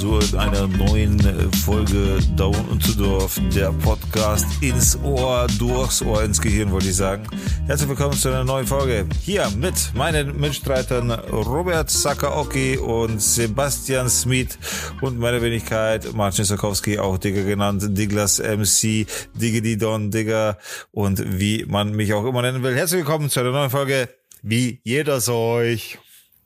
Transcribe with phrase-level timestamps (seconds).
[0.00, 1.20] so in einer neuen
[1.62, 6.96] Folge Down und zu Dorf, der Podcast ins Ohr, durchs Ohr, ins Gehirn, wollte ich
[6.96, 7.24] sagen.
[7.66, 9.06] Herzlich willkommen zu einer neuen Folge.
[9.22, 14.58] Hier mit meinen Mitstreitern Robert Sakaoki und Sebastian Smith
[15.02, 20.56] und meiner Wenigkeit Marcin Sokowski, auch Digger genannt, Diglas MC, Diggity Don Digger
[20.92, 22.74] und wie man mich auch immer nennen will.
[22.74, 24.08] Herzlich willkommen zu einer neuen Folge,
[24.42, 25.98] wie jeder euch.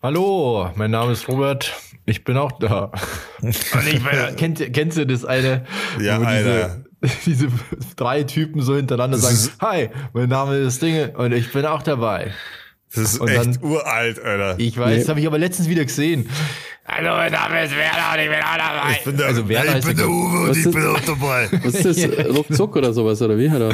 [0.05, 1.73] Hallo, mein Name ist Robert.
[2.05, 2.93] Ich bin auch da.
[3.41, 3.49] Und
[3.89, 5.65] ich bin, kennt, kennst du das eine?
[5.99, 6.85] Ja, diese,
[7.25, 7.49] diese
[7.97, 11.65] drei Typen so hintereinander Das sagen, ist- hi, mein Name ist Dinge und ich bin
[11.65, 12.35] auch dabei.
[12.95, 14.57] Das ist Und echt dann- uralt, Alter.
[14.59, 16.29] Ich weiß, das habe ich aber letztens wieder gesehen.
[16.87, 18.93] Hallo, mein Name ist Werner und ich bin auch dabei.
[18.99, 21.49] Ich bin der, also Werner ich bin der der- Uwe und ich bin auch dabei.
[21.63, 22.27] Was ist das?
[22.37, 23.49] Ruckzuck oder sowas, oder wie?
[23.49, 23.73] Oder?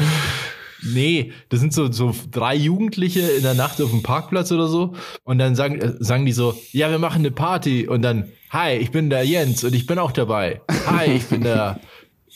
[0.82, 4.94] Nee, das sind so, so drei Jugendliche in der Nacht auf dem Parkplatz oder so.
[5.24, 7.86] Und dann sagen, äh, sagen die so, ja, wir machen eine Party.
[7.86, 10.60] Und dann, hi, ich bin der Jens und ich bin auch dabei.
[10.86, 11.80] Hi, ich bin der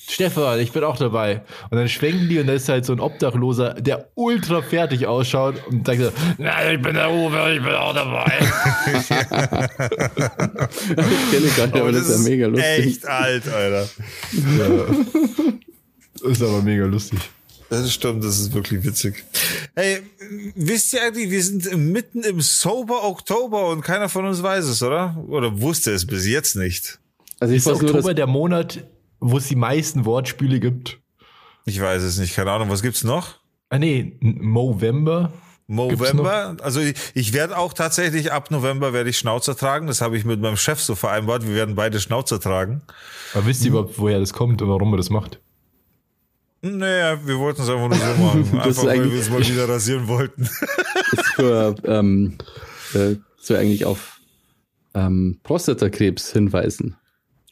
[0.09, 1.42] Stefan, ich bin auch dabei.
[1.70, 5.67] Und dann schwenken die und da ist halt so ein Obdachloser, der ultra fertig ausschaut
[5.67, 8.33] und sagt so, na, ich bin der Uwe und ich bin auch dabei.
[8.97, 9.08] Ich
[11.31, 12.86] kenne gar nicht, aber das ist ja mega lustig.
[12.86, 13.89] echt alt, Alter.
[16.23, 17.19] Das ist aber mega lustig.
[17.83, 19.25] Das stimmt, das ist wirklich witzig.
[19.75, 20.03] Hey,
[20.55, 24.83] wisst ihr eigentlich, wir sind mitten im Sober Oktober und keiner von uns weiß es,
[24.83, 25.17] oder?
[25.28, 26.98] Oder wusste es bis jetzt nicht?
[27.41, 28.84] Also ich Ist weiß nur, Oktober dass der Monat,
[29.20, 30.98] wo es die meisten Wortspiele gibt?
[31.67, 32.70] Ich weiß es nicht, keine Ahnung.
[32.70, 33.41] Was gibt's noch?
[33.70, 35.33] Ah nee, Movember.
[35.67, 36.56] November.
[36.62, 39.86] Also ich, ich werde auch tatsächlich ab November werde ich Schnauzer tragen.
[39.86, 41.47] Das habe ich mit meinem Chef so vereinbart.
[41.47, 42.83] Wir werden beide Schnauzer tragen.
[43.33, 45.41] Aber wisst ihr überhaupt, woher das kommt und warum man das macht?
[46.65, 48.51] Naja, wir wollten es einfach nur so machen.
[48.65, 50.48] Das ist Einfach, weil wir es mal wieder rasieren wollten.
[51.15, 52.39] das für, ähm,
[52.95, 54.19] äh, so eigentlich auf
[54.95, 56.97] ähm, Prostatakrebs hinweisen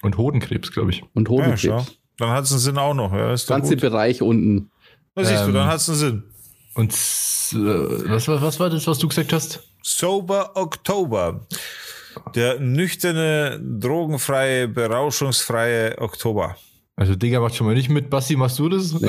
[0.02, 1.02] Und Hodenkrebs, glaube ich.
[1.14, 1.62] und Ja, Hodenkrebs.
[1.62, 1.86] schau.
[2.18, 3.12] Dann hat es einen Sinn auch noch.
[3.12, 3.80] Ja, ist doch Ganze gut.
[3.82, 4.70] Bereich unten.
[5.14, 6.22] Na, siehst du, Ähm, dann hat es einen Sinn.
[6.74, 9.60] Und äh, was, war- was war das, was du gesagt hast?
[9.82, 11.46] Sober Oktober.
[12.34, 16.56] Der nüchterne, drogenfreie, berauschungsfreie Oktober.
[17.02, 18.10] Also Digga macht schon mal nicht mit.
[18.10, 18.94] Basti, machst du das?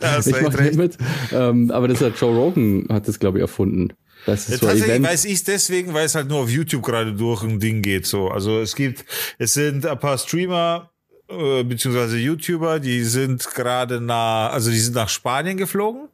[0.00, 0.76] Da hast du Ich mache recht.
[0.76, 0.98] nicht mit.
[1.32, 3.88] Ähm, aber das hat Joe Rogan hat das, glaube ich, erfunden.
[4.26, 5.06] Das ist so tatsächlich Event.
[5.06, 8.06] weiß ich es deswegen, weil es halt nur auf YouTube gerade durch ein Ding geht.
[8.06, 9.06] So, also es gibt,
[9.38, 10.90] es sind ein paar Streamer
[11.38, 16.08] äh, beziehungsweise YouTuber, die sind gerade nach, also die sind nach Spanien geflogen.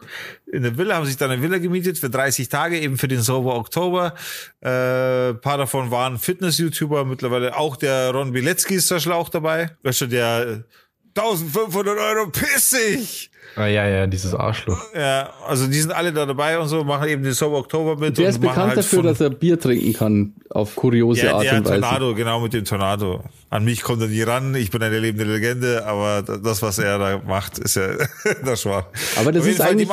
[0.46, 3.20] In eine Villa haben sich dann eine Villa gemietet für 30 Tage eben für den
[3.20, 4.14] Sober Oktober.
[4.60, 9.70] Äh, paar davon waren Fitness-YouTuber, mittlerweile auch der Ron Bilecki ist da schon auch dabei.
[9.82, 13.30] Weißt du, der äh, 1500 Euro pissig.
[13.56, 14.80] Ah ja, ja, dieses Arschloch.
[14.94, 18.16] Ja, also die sind alle da dabei und so, machen eben den Sober Oktober mit.
[18.18, 21.34] Der und ist machen bekannt halt dafür, dass er Bier trinken kann auf kuriose ja,
[21.34, 21.80] Art der und Weise.
[21.80, 23.24] Tornado, genau mit dem Tornado.
[23.48, 26.98] An mich kommt er nie ran, ich bin eine lebende Legende, aber das, was er
[26.98, 27.88] da macht, ist ja
[28.44, 28.90] das war.
[29.16, 29.88] Aber das ist Fall, eigentlich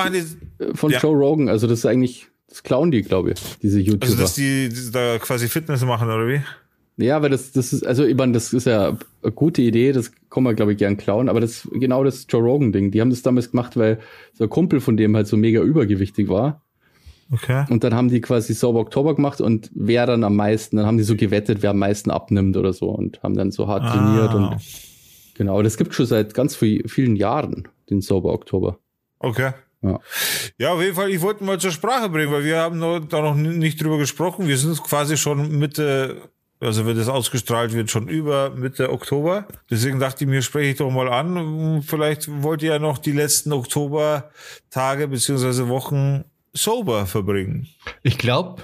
[0.60, 1.00] die, von Ja.
[1.00, 1.50] Joe Rogan.
[1.50, 4.06] Also das ist eigentlich, das klauen die, glaube ich, diese YouTuber.
[4.06, 6.42] also dass die, die da quasi Fitness machen, oder wie?
[6.98, 10.12] Ja, weil das, das ist, also ich meine, das ist ja eine gute Idee, das
[10.32, 12.90] kann man, glaube ich, gern klauen, aber das genau das Joe Rogan-Ding.
[12.92, 14.00] Die haben das damals gemacht, weil
[14.34, 16.64] so ein Kumpel von dem halt so mega übergewichtig war.
[17.32, 17.66] Okay.
[17.70, 20.98] Und dann haben die quasi Sauber Oktober gemacht und wer dann am meisten, dann haben
[20.98, 23.92] die so gewettet, wer am meisten abnimmt oder so und haben dann so hart Ah.
[23.94, 24.58] trainiert und
[25.36, 28.80] genau, das gibt schon seit ganz vi- vielen Jahren, den Sauber Oktober.
[29.20, 29.52] Okay.
[29.84, 30.00] Ja.
[30.58, 33.22] Ja, auf jeden Fall, ich wollte mal zur Sprache bringen, weil wir haben noch, da
[33.22, 34.48] noch nicht drüber gesprochen.
[34.48, 36.22] Wir sind quasi schon Mitte,
[36.60, 39.48] also wenn das ausgestrahlt wird, schon über Mitte Oktober.
[39.70, 41.82] Deswegen dachte ich mir, spreche ich doch mal an.
[41.84, 47.68] Vielleicht wollt ihr ja noch die letzten Oktobertage beziehungsweise Wochen sober verbringen.
[48.04, 48.64] Ich glaube,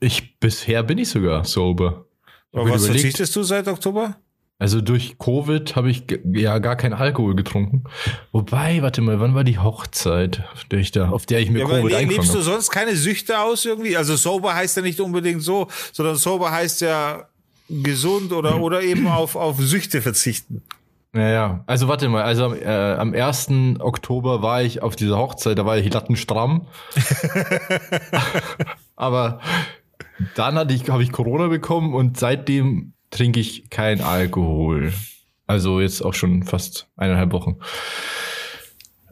[0.00, 2.06] ich bisher bin ich sogar sober.
[2.52, 4.16] Ich Aber was überlegt, verzichtest du seit Oktober?
[4.58, 7.82] Also durch Covid habe ich ja gar keinen Alkohol getrunken.
[8.30, 11.60] Wobei, warte mal, wann war die Hochzeit, auf der ich da, auf der ich mir
[11.60, 12.44] Ja, Covid eingefangen lebst du habe?
[12.44, 13.96] sonst keine Süchte aus irgendwie?
[13.96, 17.28] Also sober heißt ja nicht unbedingt so, sondern sober heißt ja
[17.68, 20.62] gesund oder, oder eben auf, auf Süchte verzichten.
[21.14, 21.64] Ja, ja.
[21.66, 23.48] Also warte mal, also am, äh, am 1.
[23.80, 26.66] Oktober war ich auf dieser Hochzeit, da war ich lattenstramm.
[28.96, 29.40] Aber
[30.34, 34.92] dann hatte ich, habe ich Corona bekommen und seitdem trinke ich kein Alkohol.
[35.46, 37.56] Also jetzt auch schon fast eineinhalb Wochen.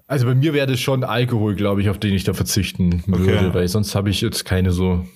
[0.06, 3.52] Also bei mir wäre das schon Alkohol, glaube ich, auf den ich da verzichten würde,
[3.54, 5.06] weil sonst habe ich jetzt keine so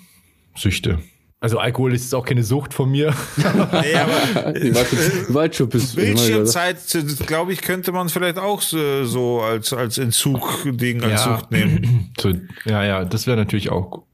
[0.55, 1.01] Süchte.
[1.41, 3.13] Also Alkohol ist jetzt auch keine Sucht von mir.
[3.37, 6.79] Nee, aber jetzt schon bis, Bildschirmzeit,
[7.27, 11.37] glaube ich, könnte man vielleicht auch so, so als, als Entzug-Ding, als Ja.
[11.37, 12.13] Sucht nehmen.
[12.21, 12.33] So,
[12.65, 14.05] ja, ja, das wäre natürlich auch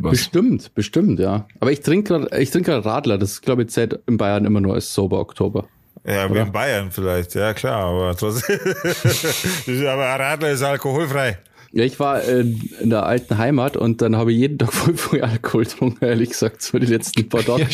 [0.00, 0.12] Was?
[0.12, 1.46] Bestimmt, bestimmt, ja.
[1.58, 4.74] Aber ich trinke ich trinke gerade Radler, das glaube ich zählt in Bayern immer nur
[4.74, 5.64] als Sober Oktober.
[6.06, 8.58] Ja, wie in Bayern vielleicht, ja klar, aber trotzdem.
[9.88, 11.38] aber Radler ist alkoholfrei.
[11.72, 14.94] Ja, ich war in, in der alten Heimat und dann habe ich jeden Tag voll
[14.96, 17.66] früh Alkohol getrunken, ehrlich gesagt, so die letzten paar Tage.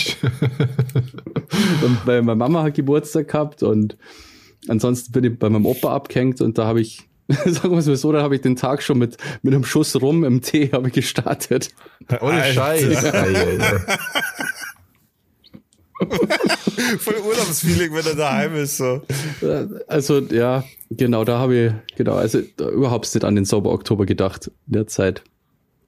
[1.82, 3.96] und weil meine Mama hat Geburtstag gehabt und
[4.68, 7.96] ansonsten bin ich bei meinem Opa abgehängt und da habe ich, sagen wir es mal
[7.96, 10.88] so, da habe ich den Tag schon mit, mit einem Schuss rum im Tee habe
[10.88, 11.70] ich gestartet.
[12.20, 12.42] Ohne.
[12.42, 13.04] Scheiß.
[16.98, 18.76] Voll Urlaubsfeeling, wenn er daheim ist.
[18.78, 19.02] So.
[19.88, 24.06] Also ja, genau, da habe ich, genau, also da überhaupt nicht an den Sauber Oktober
[24.06, 25.22] gedacht in der Zeit.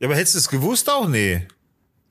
[0.00, 1.08] Ja, aber hättest du es gewusst auch?
[1.08, 1.46] Nee.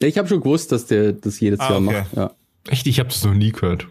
[0.01, 1.93] Ja, ich habe schon gewusst, dass der das jedes Ah, Jahr okay.
[2.01, 2.15] macht.
[2.15, 2.31] Ja.
[2.67, 3.87] Echt, ich habe das noch nie gehört.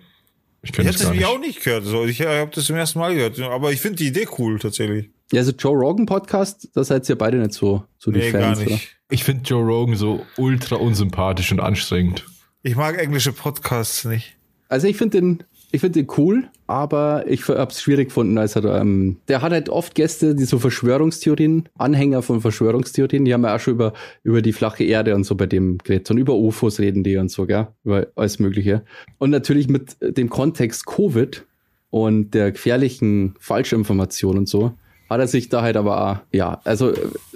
[0.63, 1.25] Ich Ich hätte das es nicht.
[1.27, 1.85] auch nicht gehört.
[1.85, 2.05] So.
[2.05, 3.39] Ich habe das zum ersten Mal gehört.
[3.41, 5.11] Aber ich finde die Idee cool, tatsächlich.
[5.33, 8.59] ja, also Joe Rogan Podcast, da seid ihr beide nicht so, so die Nee, Fans,
[8.59, 8.71] gar oder?
[8.75, 8.97] nicht.
[9.11, 12.25] Ich finde Joe Rogan so ultra unsympathisch und anstrengend.
[12.67, 14.37] Ich mag englische Podcasts nicht.
[14.71, 18.57] Also ich finde den, ich finde den cool, aber ich habe es schwierig gefunden, als
[18.57, 23.45] er, ähm, der hat halt oft Gäste, die so Verschwörungstheorien, Anhänger von Verschwörungstheorien, die haben
[23.45, 26.37] ja auch schon über, über die flache Erde und so bei dem geredet und über
[26.37, 28.83] UFOs reden die und so, gell, über alles Mögliche.
[29.19, 31.45] Und natürlich mit dem Kontext Covid
[31.91, 34.73] und der gefährlichen Falschinformation und so,
[35.11, 36.93] hat er sich da halt aber auch, ja, also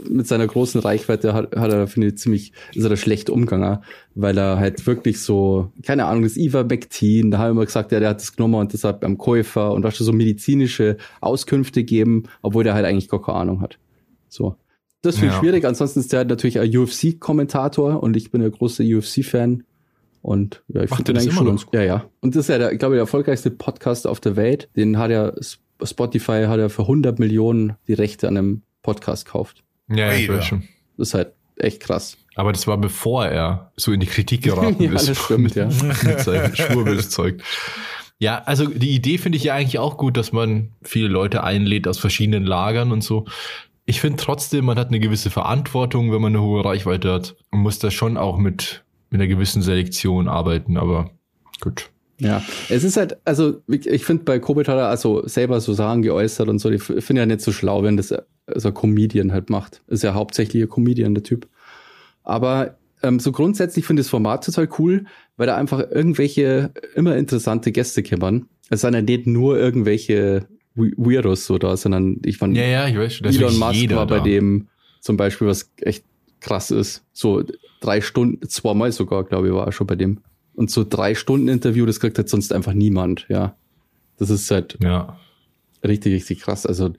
[0.09, 3.79] mit seiner großen Reichweite hat, hat er, finde ich, ziemlich, ist er da schlecht umgegangen,
[4.15, 8.11] weil er halt wirklich so, keine Ahnung, das Ivermectin, da haben wir gesagt, ja, der
[8.11, 12.65] hat das genommen und deshalb beim Käufer und da schon so medizinische Auskünfte geben, obwohl
[12.65, 13.79] der halt eigentlich gar keine Ahnung hat.
[14.29, 14.57] So.
[15.03, 15.39] Das finde ich Ja.
[15.41, 15.65] schwierig.
[15.65, 19.65] Ansonsten ist der halt natürlich ein UFC-Kommentator und ich bin ja großer UFC-Fan.
[20.23, 22.05] Und ja, ich finde das den eigentlich schon ganz Ja, ja.
[22.21, 24.69] Und das ist ja, der, ich glaube, der erfolgreichste Podcast auf der Welt.
[24.77, 25.33] Den hat ja
[25.83, 29.63] Spotify hat ja für 100 Millionen die Rechte an einem Podcast gekauft.
[29.89, 30.41] Ja, ich Alter.
[30.41, 30.63] weiß schon.
[30.97, 32.17] Das ist halt echt krass.
[32.35, 35.09] Aber das war bevor er so in die Kritik geraten Ja, ist.
[35.09, 35.67] das stimmt, ja.
[36.05, 37.39] mit seinem.
[38.21, 41.87] Ja, also die Idee finde ich ja eigentlich auch gut, dass man viele Leute einlädt
[41.87, 43.27] aus verschiedenen Lagern und so.
[43.85, 47.61] Ich finde trotzdem, man hat eine gewisse Verantwortung, wenn man eine hohe Reichweite hat und
[47.61, 51.11] muss da schon auch mit, mit einer gewissen Selektion arbeiten, aber
[51.61, 51.91] gut.
[52.21, 55.73] Ja, es ist halt, also ich ich finde bei Kobit hat er also selber so
[55.73, 56.71] Sachen geäußert und so.
[56.71, 58.09] Ich finde ja nicht so schlau, wenn das
[58.55, 59.83] so ein Comedian halt macht.
[59.87, 61.47] Ist ja hauptsächlich ein Comedian, der Typ.
[62.25, 65.05] Aber ähm, so grundsätzlich finde ich das Format total cool,
[65.37, 68.47] weil da einfach irgendwelche immer interessante Gäste kämmern.
[68.71, 72.89] Es sind ja nicht nur irgendwelche We- Weirdos so da, sondern ich fand Ja, ja,
[72.89, 73.27] ich weiß schon.
[73.27, 74.25] Elon Musk war bei da.
[74.25, 74.69] dem
[75.01, 76.05] zum Beispiel, was echt
[76.41, 77.05] krass ist.
[77.13, 77.45] So
[77.81, 80.19] drei Stunden, zweimal sogar, glaube ich, war er schon bei dem.
[80.59, 83.55] Und so drei Stunden Interview, das kriegt halt sonst einfach niemand, ja.
[84.19, 85.17] Das ist halt Ja.
[85.85, 86.67] richtig, richtig krass.
[86.67, 86.91] Also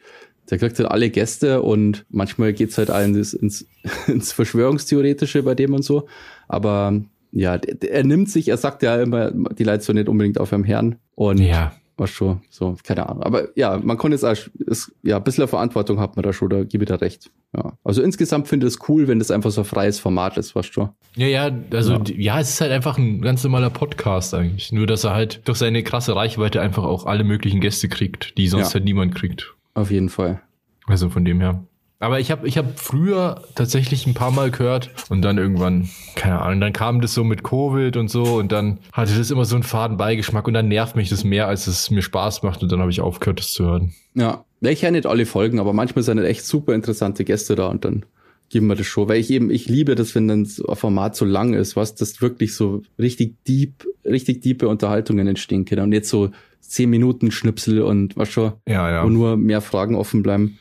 [0.49, 3.67] der kriegt halt alle Gäste und manchmal geht's halt allen ins, ins,
[4.07, 6.07] ins Verschwörungstheoretische bei dem und so.
[6.47, 7.01] Aber
[7.33, 10.63] ja, er nimmt sich, er sagt ja immer, die Leute so nicht unbedingt auf ihrem
[10.63, 10.95] Herrn.
[11.15, 11.73] Und Ja.
[11.99, 13.23] War schon so, keine Ahnung.
[13.23, 14.35] Aber ja, man konnte jetzt auch,
[14.65, 17.29] ist, ja, ein bisschen Verantwortung hat man da schon, da gebe ich da recht.
[17.55, 17.73] Ja.
[17.83, 20.75] Also insgesamt finde ich es cool, wenn das einfach so ein freies Format ist, weißt
[20.77, 20.89] du.
[21.15, 21.99] Ja, ja, also Ja.
[22.07, 22.15] ja.
[22.35, 24.71] ja, es ist halt einfach ein ganz normaler Podcast eigentlich.
[24.71, 28.47] Nur, dass er halt durch seine krasse Reichweite einfach auch alle möglichen Gäste kriegt, die
[28.47, 28.73] sonst Ja.
[28.75, 29.53] halt niemand kriegt.
[29.73, 30.41] Auf jeden Fall.
[30.87, 31.63] Also von dem her.
[32.01, 36.41] Aber ich habe ich hab früher tatsächlich ein paar Mal gehört und dann irgendwann, keine
[36.41, 39.55] Ahnung, dann kam das so mit Covid und so und dann hatte das immer so
[39.55, 42.71] einen faden Beigeschmack und dann nervt mich das mehr, als es mir Spaß macht und
[42.71, 43.93] dann habe ich aufgehört, das zu hören.
[44.15, 44.45] Ja.
[44.61, 48.03] Ich ja nicht alle Folgen, aber manchmal sind echt super interessante Gäste da und dann
[48.49, 49.07] geben wir das schon.
[49.07, 52.21] Weil ich eben, ich liebe das, wenn dann ein Format so lang ist, was das
[52.21, 57.81] wirklich so richtig deep, richtig diepe Unterhaltungen entstehen können und nicht so zehn Minuten Schnipsel
[57.81, 59.05] und was schon, Ja, ja.
[59.05, 60.59] wo nur mehr Fragen offen bleiben.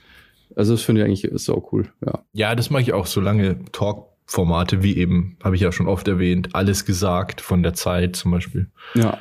[0.59, 2.19] Also das finde ich eigentlich so cool, ja.
[2.33, 6.09] Ja, das mache ich auch so lange Talk-Formate wie eben, habe ich ja schon oft
[6.09, 8.67] erwähnt, alles gesagt von der Zeit zum Beispiel.
[8.95, 9.19] Ja,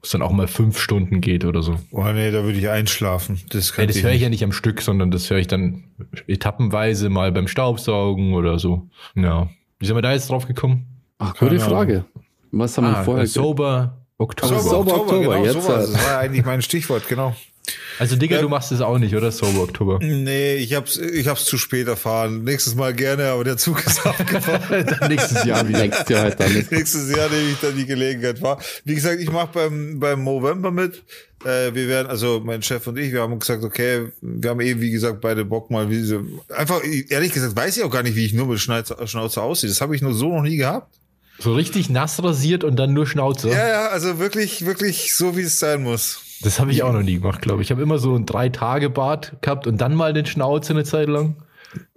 [0.00, 1.76] Was dann auch mal fünf Stunden geht oder so.
[1.92, 3.40] Oh nee, da würde ich einschlafen.
[3.50, 5.84] Das kann Ja, das höre ich ja nicht am Stück, sondern das höre ich dann
[6.26, 8.88] etappenweise mal beim Staubsaugen oder so.
[9.14, 9.48] Ja.
[9.78, 10.86] Wie sind wir da jetzt drauf gekommen?
[11.18, 11.60] Ach, gute.
[11.60, 12.04] Frage.
[12.50, 13.24] Was haben wir vorher?
[13.24, 14.58] äh, Sober Oktober.
[14.58, 14.70] Sauber.
[14.70, 15.90] Sauber Oktober, genau, jetzt, sowas.
[15.90, 15.92] äh.
[15.92, 17.34] Das war ja eigentlich mein Stichwort, genau.
[17.98, 18.42] Also Digga, Ja.
[18.42, 19.32] du machst es auch nicht, oder?
[19.32, 19.98] Sober Oktober.
[20.02, 22.44] Nee, ich hab's, ich hab's zu spät erfahren.
[22.44, 24.86] Nächstes Mal gerne, aber der Zug ist abgefahren.
[25.00, 25.78] dann nächstes Jahr wieder.
[25.78, 26.52] Nächstes Jahr halt dann.
[26.70, 28.60] Nächstes Jahr nehme ich dann die Gelegenheit wahr.
[28.84, 31.04] Wie gesagt, ich mache beim, beim Movember mit.
[31.44, 34.80] Äh, wir werden, also mein Chef und ich, wir haben gesagt, okay, wir haben eben,
[34.80, 36.20] wie gesagt, beide Bock mal, wie so,
[36.54, 39.68] einfach, ehrlich gesagt, weiß ich auch gar nicht, wie ich nur mit Schnauze, Schnauze aussehe.
[39.70, 40.94] Das habe ich nur so noch nie gehabt.
[41.38, 43.48] So richtig nass rasiert und dann nur Schnauze.
[43.50, 46.20] Ja, ja, also wirklich, wirklich so, wie es sein muss.
[46.42, 47.68] Das habe ich auch noch nie gemacht, glaube ich.
[47.68, 51.36] Ich habe immer so ein Drei-Tage-Bart gehabt und dann mal den Schnauze eine Zeit lang.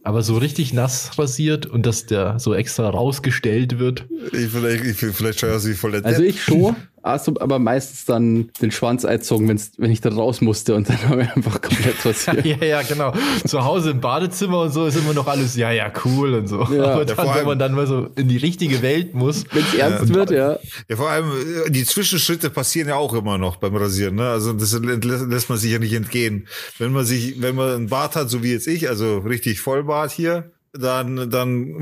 [0.07, 4.05] Aber so richtig nass rasiert und dass der so extra rausgestellt wird.
[4.31, 7.57] Ich, vielleicht, ich, vielleicht schaue ich aus wie voll der Also ich schon, also, aber
[7.57, 11.29] meistens dann den Schwanz einzogen, wenn's, wenn ich da raus musste und dann habe ich
[11.31, 12.45] einfach komplett rasiert.
[12.47, 13.13] Ja, ja, genau.
[13.45, 16.57] Zu Hause im Badezimmer und so ist immer noch alles, ja, ja, cool und so.
[16.57, 16.91] Ja.
[16.91, 19.63] Aber Ja, dann, vor wenn man dann mal so in die richtige Welt muss, Wenn
[19.63, 20.57] es ernst wird, ja.
[20.89, 21.31] Ja, vor allem,
[21.65, 24.29] äh, die Zwischenschritte passieren ja auch immer noch beim Rasieren, ne?
[24.29, 26.47] Also, das lässt, lässt man sich ja nicht entgehen.
[26.77, 29.96] Wenn man sich, wenn man einen Bart hat, so wie jetzt ich, also richtig Vollbart
[30.05, 31.77] hier, dann, dann,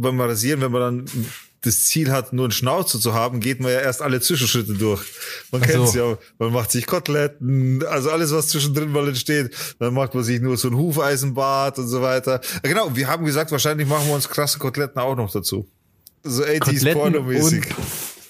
[0.00, 1.26] beim Rasieren, wenn man dann
[1.62, 5.02] das Ziel hat, nur einen Schnauzer zu haben, geht man ja erst alle Zwischenschritte durch.
[5.50, 5.72] Man Ach so.
[5.72, 9.54] kennt's ja, man macht sich Koteletten, also alles, was zwischendrin mal entsteht.
[9.78, 12.40] Dann macht man sich nur so ein Hufeisenbart und so weiter.
[12.62, 15.68] Ja, genau, wir haben gesagt, wahrscheinlich machen wir uns krasse Koteletten auch noch dazu.
[16.22, 17.66] So 80s Koteletten Porno-mäßig.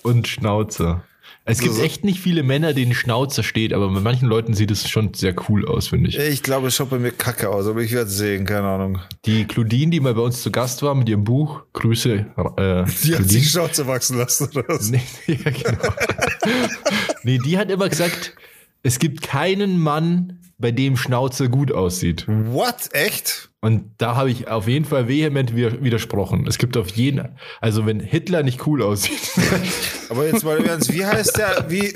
[0.02, 1.04] und, und Schnauzer.
[1.46, 4.70] Es gibt So- echt nicht viele Männer, denen Schnauzer steht, aber bei manchen Leuten sieht
[4.70, 6.18] es schon sehr cool aus, finde ich.
[6.18, 9.00] Ich glaube, es schaut bei mir kacke aus, aber ich werde sehen, keine Ahnung.
[9.24, 12.12] Die Claudine, die mal bei uns zu Gast war mit ihrem Buch, Grüße.
[12.14, 13.24] Äh, Die hat Claudine.
[13.28, 14.90] sich Schnauze wachsen lassen oder was?
[14.90, 15.94] Nee, ja, genau.
[17.24, 18.34] nee, die hat immer gesagt,
[18.82, 22.26] es gibt keinen Mann, bei dem Schnauze gut aussieht.
[22.28, 22.90] What?
[22.92, 23.48] Echt?
[23.60, 26.46] Und da habe ich auf jeden Fall vehement widersprochen.
[26.46, 27.28] Es gibt auf jeden,
[27.60, 29.20] also wenn Hitler nicht cool aussieht,
[30.08, 31.92] Aber jetzt mal Ernst, wie heißt der, wie,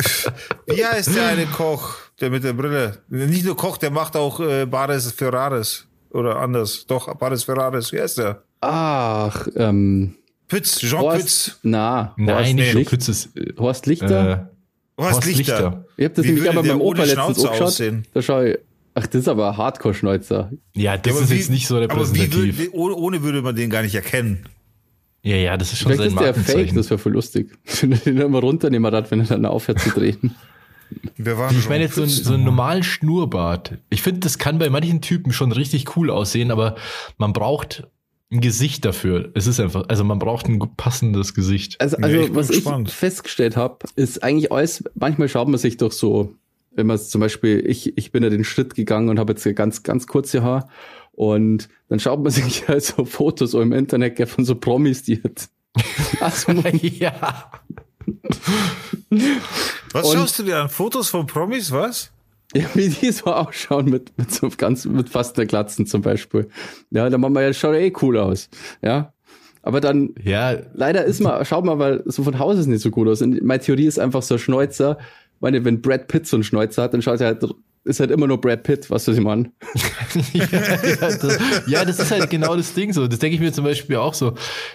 [0.67, 2.99] wie heißt der eine Koch, der mit der Brille?
[3.09, 5.87] Nicht nur Koch, der macht auch äh, Bares Ferraris.
[6.11, 6.87] Oder anders.
[6.87, 7.93] Doch, Bares Ferraris.
[7.93, 8.43] Wie heißt der?
[8.61, 10.15] Ach, ähm,
[10.47, 11.59] Pütz, Jean Horst, Pütz.
[11.63, 13.29] na, nein, Horst, nicht so Licht, Pütz ist,
[13.59, 14.31] Horst Lichter.
[14.31, 14.54] äh,
[14.99, 15.39] Horst, Horst Lichter.
[15.39, 15.85] Lichter.
[15.97, 18.03] ich habe das wie nämlich der beim Opa letztens Schnauze?
[18.13, 18.59] Da schau ich,
[18.95, 20.51] ach, das ist aber Hardcore-Schneuzer.
[20.75, 22.35] Ja, das Ja, ist wie- jetzt nicht so Aber wie repräsentativ.
[22.35, 24.45] würde, wie, ohne, ohne würde man den gar nicht erkennen.
[25.23, 27.51] ja, ja, das ist schon Vielleicht sein ist der fake, das wäre voll lustig.
[27.81, 30.35] Wenn er den immer runternehmen hat, wenn er dann aufhört zu drehen.
[31.17, 33.79] Wer war Ich meine jetzt so, ein, so einen normalen Schnurrbart.
[33.91, 36.77] Ich finde, das kann bei manchen Typen schon richtig cool aussehen, aber
[37.19, 37.89] man braucht
[38.33, 39.31] ein Gesicht dafür.
[39.35, 41.81] Es ist einfach, also man braucht ein passendes Gesicht.
[41.81, 42.89] Also, Ja, also ich bin was gespannt.
[42.89, 46.35] ich festgestellt habe, ist eigentlich alles, manchmal schaut man sich doch so,
[46.73, 49.83] wenn man zum Beispiel, ich, ich bin ja den Schritt gegangen und habe jetzt ganz,
[49.85, 50.69] ganz kurze Haar
[51.13, 55.03] und dann schaut man sich halt so Fotos so im Internet gell, von so Promis,
[55.05, 55.51] die jetzt
[56.21, 56.53] also,
[56.83, 57.51] ja.
[59.93, 60.69] Was Und- schaust du dir an?
[60.69, 62.11] Fotos von Promis, was?
[62.55, 66.49] Ja, wie die so ausschauen mit, mit so ganz, mit fast der Glatzen zum Beispiel.
[66.91, 68.49] Ja, dann machen wir ja, schaut eh cool aus.
[68.83, 69.13] Ja.
[69.63, 72.91] Aber dann Ja, Leider ist man, schaut mal, weil so von Haus ist nicht so
[72.91, 73.23] gut aus.
[73.23, 74.99] Und meine Theorie ist einfach so ein Schneuzer.
[75.41, 77.45] Meine, wenn Brad Pitt so einen Schneuzer hat, dann schaut er halt,
[77.85, 79.53] ist halt immer nur Brad Pitt, was du sie meinen.
[80.33, 83.07] ja, das, ja, das ist halt genau das Ding so.
[83.07, 84.35] Das denke ich mir zum Beispiel auch so.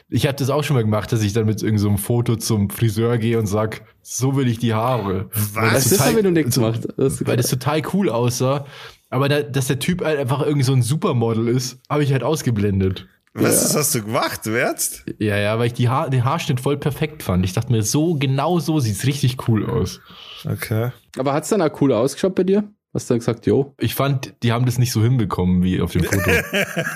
[0.10, 2.36] Ich habe das auch schon mal gemacht, dass ich dann mit irgendeinem so einem Foto
[2.36, 5.30] zum Friseur gehe und sag, so will ich die Haare.
[5.54, 6.88] Weil Das, das total- haben wir noch nicht gemacht.
[6.98, 8.66] Das, Weil das total cool aussah.
[9.10, 12.24] Aber da, dass der Typ halt einfach irgendwie so ein Supermodel ist, habe ich halt
[12.24, 13.08] ausgeblendet.
[13.34, 15.06] Was das hast du gemacht, du Ernst?
[15.20, 17.46] Ja, ja, weil ich die Haar, den Haarschnitt voll perfekt fand.
[17.46, 20.00] Ich dachte mir, so genau so sieht's richtig cool aus.
[20.46, 20.92] Okay.
[21.18, 22.64] aber hat's dann auch cool ausgeschaut bei dir?
[22.92, 23.76] Hast du gesagt, jo?
[23.78, 26.32] Ich fand, die haben das nicht so hinbekommen wie auf dem Foto.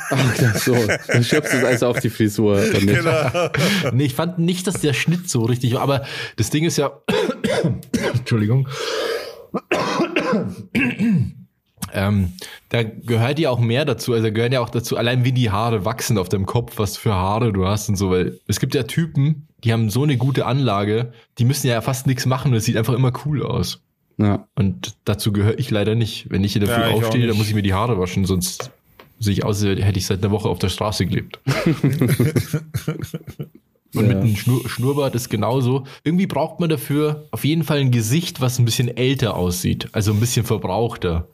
[0.10, 0.76] Ach, klar, so.
[1.08, 2.60] Dann schiebst du es also auf die Frisur.
[2.72, 3.52] Genau.
[3.94, 5.82] nee, ich fand nicht, dass der Schnitt so richtig war.
[5.82, 6.04] Aber
[6.36, 7.00] das Ding ist ja.
[8.14, 8.68] Entschuldigung.
[11.94, 12.34] ähm,
[12.70, 14.14] da gehört ja auch mehr dazu.
[14.14, 16.98] Also da gehören ja auch dazu, allein wie die Haare wachsen auf deinem Kopf, was
[16.98, 18.10] für Haare du hast und so.
[18.10, 22.08] Weil es gibt ja Typen, die haben so eine gute Anlage, die müssen ja fast
[22.08, 23.84] nichts machen und es sieht einfach immer cool aus.
[24.18, 24.48] Ja.
[24.56, 26.30] Und dazu gehöre ich leider nicht.
[26.30, 28.72] Wenn ich in der Ja, aufstehe, dann muss ich mir die Haare waschen, sonst
[29.20, 31.40] sehe ich aus, als hätte ich seit einer Woche auf der Straße gelebt.
[33.96, 34.20] Und mit Ja.
[34.22, 35.84] einem Schnur Schnurrbart ist genauso.
[36.04, 39.90] Irgendwie braucht man dafür auf jeden Fall ein Gesicht, was ein bisschen älter aussieht.
[39.92, 41.28] Also ein bisschen verbrauchter.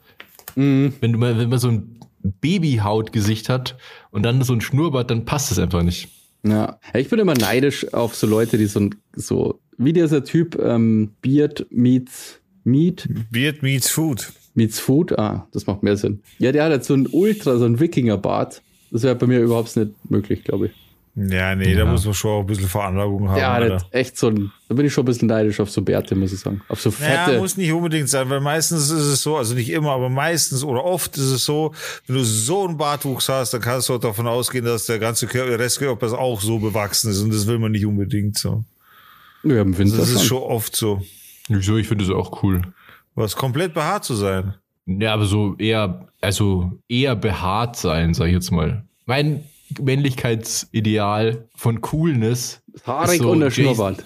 [0.56, 0.92] Mhm.
[1.00, 3.76] Wenn, du mal, wenn man so ein Babyhautgesicht hat
[4.10, 6.08] und dann so ein Schnurrbart, dann passt es einfach nicht.
[6.42, 6.78] Ja.
[6.94, 11.12] Ich bin immer neidisch auf so Leute, die so, ein- so wie dieser Typ, ähm,
[11.22, 14.32] Beard meets Meat, Beard meets Food.
[14.54, 15.18] meets Food.
[15.18, 16.20] Ah, das macht mehr Sinn.
[16.38, 18.62] Ja, der hat jetzt so ein Ultra, so ein Wikingerbart.
[18.90, 20.72] Das wäre bei mir überhaupt nicht möglich, glaube ich.
[21.16, 21.84] Ja, nee, da Ja.
[21.86, 23.68] muss man schon auch ein bisschen Veranlagung haben.
[23.70, 26.32] Jetzt echt so ein, da bin ich schon ein bisschen neidisch auf so Bärte, muss
[26.32, 26.60] ich sagen.
[26.68, 27.38] Auf so Ja, fette.
[27.38, 30.84] muss nicht unbedingt sein, weil meistens ist es so, also nicht immer, aber meistens oder
[30.84, 31.74] oft ist es so,
[32.06, 35.26] wenn du so einen Bartwuchs hast, dann kannst du auch davon ausgehen, dass der ganze
[35.26, 38.64] Körper, der Restkörper auch so bewachsen ist und das will man nicht unbedingt so.
[39.42, 41.02] ja, im Winter Das ist schon oft so.
[41.58, 41.76] Wieso?
[41.76, 42.62] Ich finde es auch cool.
[43.14, 44.54] Was komplett behaart zu sein.
[44.86, 48.84] Ja, aber so eher, also eher behaart sein, sag ich jetzt mal.
[49.06, 49.44] Mein
[49.80, 54.04] Männlichkeitsideal von Coolness Haarig ist so und der Jason- Schnurrbart.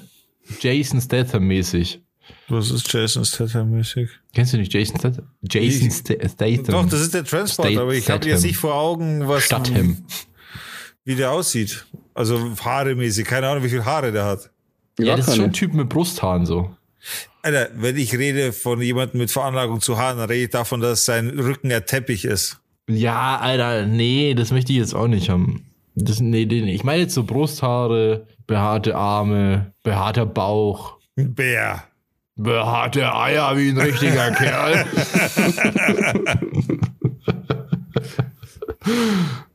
[0.61, 2.01] Jason Statham mäßig.
[2.49, 4.09] Was ist Jason Statham-mäßig?
[4.35, 5.29] Kennst du nicht Jason Statham?
[5.43, 6.65] Jason Statham.
[6.67, 9.45] Doch, das ist der Transport, State- aber ich habe jetzt nicht vor Augen, was.
[9.45, 9.99] Statham.
[11.05, 11.85] wie der aussieht.
[12.15, 13.27] Also haaremäßig.
[13.27, 14.51] Keine Ahnung, wie viel Haare der hat.
[14.99, 16.75] Ja, das ist schon ein Typ mit Brusthaaren so.
[17.45, 21.05] Alter, wenn ich rede von jemandem mit Veranlagung zu Haaren, dann rede ich davon, dass
[21.05, 22.59] sein Rücken der Teppich ist.
[22.89, 25.67] Ja, Alter, nee, das möchte ich jetzt auch nicht haben.
[25.95, 26.75] Das, nee, nee.
[26.75, 31.85] Ich meine jetzt so Brusthaare, behaarte Arme, behaarter Bauch, Ein Bär.
[32.37, 34.87] behaarte Eier wie ein richtiger Kerl.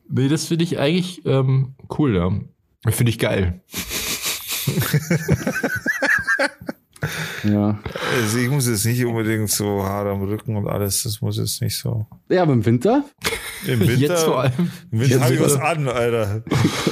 [0.08, 2.30] nee, das finde ich eigentlich ähm, cool, ja.
[2.92, 3.60] Finde ich geil.
[7.52, 7.78] Ja.
[8.22, 11.02] Also ich muss jetzt nicht unbedingt so Haare am Rücken und alles.
[11.02, 12.06] Das muss jetzt nicht so.
[12.28, 13.04] ja, aber im Winter,
[13.66, 14.70] Im Winter, Jetzt vor allem.
[14.90, 16.42] Im Winter Jetzt habe ich was an, Alter.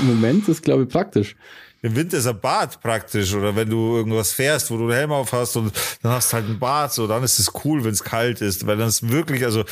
[0.00, 1.36] im Moment ist, glaube ich, praktisch.
[1.80, 3.32] Im Winter ist ein Bart praktisch.
[3.34, 5.72] Oder wenn du irgendwas fährst, wo du einen Helm auf hast und
[6.02, 8.66] dann hast du halt einen Bart, so, dann ist es cool, wenn es kalt ist.
[8.66, 9.64] Weil dann ist wirklich, also,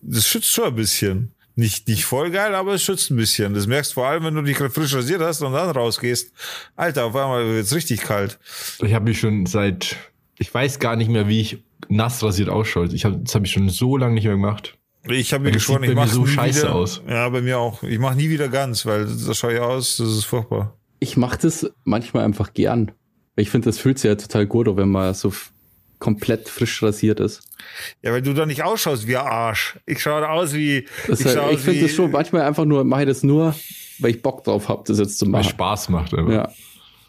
[0.00, 1.32] das schützt schon ein bisschen.
[1.54, 3.52] Nicht, nicht voll geil, aber es schützt ein bisschen.
[3.54, 6.32] Das merkst du vor allem, wenn du dich gerade frisch rasiert hast und dann rausgehst.
[6.76, 8.38] Alter, auf einmal wird's richtig kalt.
[8.82, 9.96] Ich habe mich schon seit,
[10.42, 11.58] ich weiß gar nicht mehr, wie ich
[11.88, 12.88] nass rasiert ausschaue.
[12.92, 14.76] Ich hab, das habe ich schon so lange nicht mehr gemacht.
[15.08, 16.74] Ich habe mir geschworen, ich mache so scheiße wieder.
[16.74, 17.02] aus.
[17.08, 17.82] Ja, bei mir auch.
[17.82, 20.76] Ich mache nie wieder ganz, weil das schaue ich aus, das ist furchtbar.
[20.98, 22.92] Ich mache das manchmal einfach gern.
[23.36, 25.32] Ich finde, das fühlt sich ja total gut, an, wenn man so
[25.98, 27.48] komplett frisch rasiert ist.
[28.02, 29.78] Ja, weil du doch nicht ausschaust wie ein Arsch.
[29.86, 30.86] Ich schaue aus wie.
[31.06, 33.54] Das ich halt, ich finde das schon manchmal einfach nur, mache ich das nur,
[34.00, 35.50] weil ich Bock drauf habe, das jetzt zu Weil machen.
[35.50, 36.14] Spaß macht.
[36.14, 36.32] Aber.
[36.32, 36.52] Ja.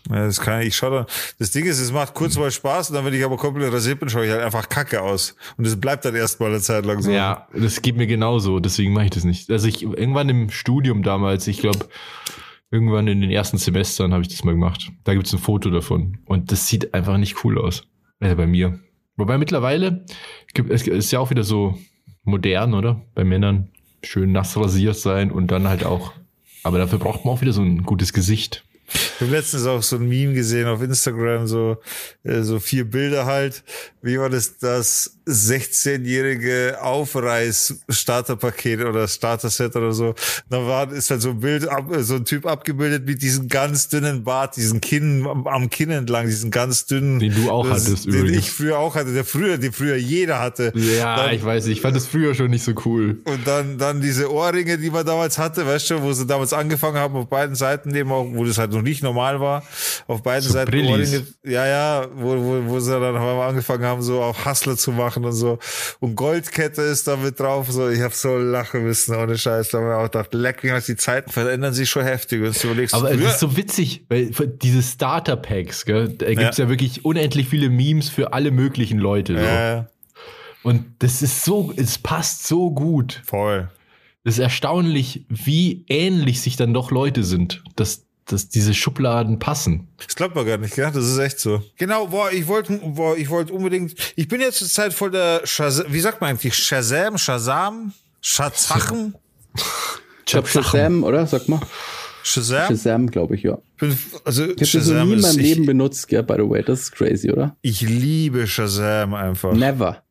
[0.10, 1.06] Ja, das kann ich, ich schau dann.
[1.40, 4.00] Das Ding ist, es macht kurz mal Spaß und dann, wenn ich aber komplett rasiert
[4.00, 5.36] bin, schaue ich halt einfach kacke aus.
[5.58, 7.12] Und das bleibt dann erstmal eine Zeit lang so.
[7.12, 9.50] Ja, das geht mir genauso, deswegen mache ich das nicht.
[9.50, 11.88] Also ich irgendwann im Studium damals, ich glaube,
[12.70, 14.92] irgendwann in den ersten Semestern habe ich das mal gemacht.
[15.04, 16.18] Da gibt's ein Foto davon.
[16.26, 17.84] Und das sieht einfach nicht cool aus.
[18.20, 18.80] Also bei mir.
[19.16, 20.06] Wobei mittlerweile
[20.54, 21.78] gibt es ist ja auch wieder so
[22.24, 23.06] modern, oder?
[23.14, 23.70] Bei Männern
[24.04, 26.13] schön nass rasiert sein und dann halt auch.
[26.63, 28.63] Aber dafür braucht man auch wieder so ein gutes Gesicht.
[28.93, 31.77] Ich habe letztens auch so ein Meme gesehen auf Instagram, so,
[32.23, 33.63] äh, so vier Bilder halt.
[34.01, 34.58] Wie war das?
[34.58, 40.16] Das 16-jährige Aufreiß-Starterpaket oder Starter-Set oder so.
[40.50, 43.90] Da war, ist halt so ein Bild, ab, so ein Typ abgebildet mit diesem ganz
[43.90, 47.20] dünnen Bart, diesen Kinn, am, Kinn entlang, diesen ganz dünnen.
[47.20, 48.38] Den du auch das, hattest Den übrigens.
[48.40, 50.72] ich früher auch hatte, der früher, den früher jeder hatte.
[50.76, 51.78] Ja, Dann- ich weiß nicht.
[51.78, 53.20] Ich fand das früher schon nicht so cool.
[53.26, 56.98] und dann, dann diese Ohrringe, die man damals hatte, weißt du, wo sie damals angefangen
[56.98, 59.64] haben, auf beiden Seiten eben auch, wo das halt noch nicht normal war,
[60.08, 60.90] auf beiden So Seiten Brillis.
[61.14, 64.78] Ohrringe, ja, ja, wo, wo, wo sie dann auf einmal angefangen haben, so auf Hustler
[64.78, 65.60] zu machen und so.
[65.99, 69.80] Und Goldkette ist da mit drauf, so, ich hab so lachen müssen, ohne Scheiß, da
[69.80, 72.93] haben wir auch gedacht, leck aus, die Zeiten verändern sich schon heftig, wenn du überlegst.
[72.93, 76.69] Aber es ist so witzig, weil diese Starter-Packs, gell, da gibt's ja.
[76.69, 79.34] wirklich unendlich viele Memes für alle möglichen Leute.
[79.38, 79.43] So.
[79.43, 79.84] äh,
[80.63, 83.21] Und das ist so, es passt so gut.
[83.26, 83.69] voll.
[84.26, 89.88] Es ist erstaunlich, wie ähnlich sich dann doch Leute sind, dass, dass diese Schubladen passen.
[90.06, 90.90] Das glaubt man gar nicht, gell?
[90.94, 91.62] Das ist echt so.
[91.78, 95.42] Genau, boah, ich wollte, boah, ich wollte unbedingt, ich bin jetzt zur Zeit voll der
[95.46, 96.56] Shazam, wie sagt man eigentlich?
[96.56, 97.94] Shazam, Shazam,
[100.26, 101.28] glaube Shazam, oder?
[101.28, 101.60] Sag mal.
[102.24, 102.68] Shazam?
[102.70, 103.58] Shazam, glaube ich, ja.
[104.24, 106.64] Also Ich habe das noch nie in meinem Leben benutzt, gell, by the way.
[106.64, 107.58] Das ist crazy, oder?
[107.62, 109.52] ich liebe Shazam einfach.
[109.54, 110.02] Never.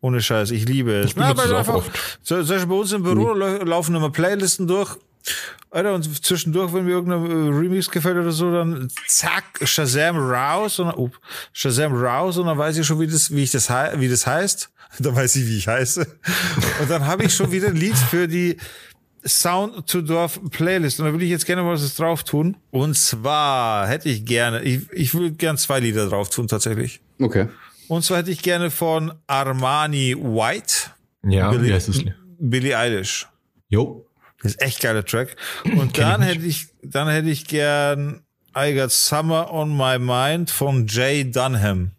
[0.00, 1.10] Ohne Scheiß, ich liebe es.
[1.10, 1.90] Ich es auch einfach- oft.
[2.22, 4.96] So, zum Beispiel bei uns im Büro lau- laufen immer Playlisten durch.
[5.70, 10.78] Alter, und zwischendurch, wenn mir irgendein äh, Remix gefällt oder so, dann zack, Shazam raus
[10.78, 11.12] und dann, up,
[11.52, 14.70] Shazam raus und dann weiß ich schon, wie das, wie ich das, wie das heißt.
[14.98, 16.06] Dann weiß ich, wie ich heiße.
[16.82, 18.58] Und dann habe ich schon wieder ein Lied für die
[19.26, 21.00] Sound to Dorf Playlist.
[21.00, 22.58] Und da würde ich jetzt gerne was drauf tun.
[22.70, 27.00] Und zwar hätte ich gerne, ich, ich würde gern zwei Lieder drauf tun, tatsächlich.
[27.18, 27.48] Okay.
[27.88, 30.90] Und zwar hätte ich gerne von Armani White,
[31.24, 32.04] Ja, Billy- wie heißt es?
[32.38, 33.26] Billie Eilish.
[33.70, 34.04] Jo.
[34.42, 35.36] Das ist echt geiler Track.
[35.64, 38.22] Und dann hätte ich, dann hätte ich gern
[38.56, 41.92] I Got Summer on My Mind von Jay Dunham.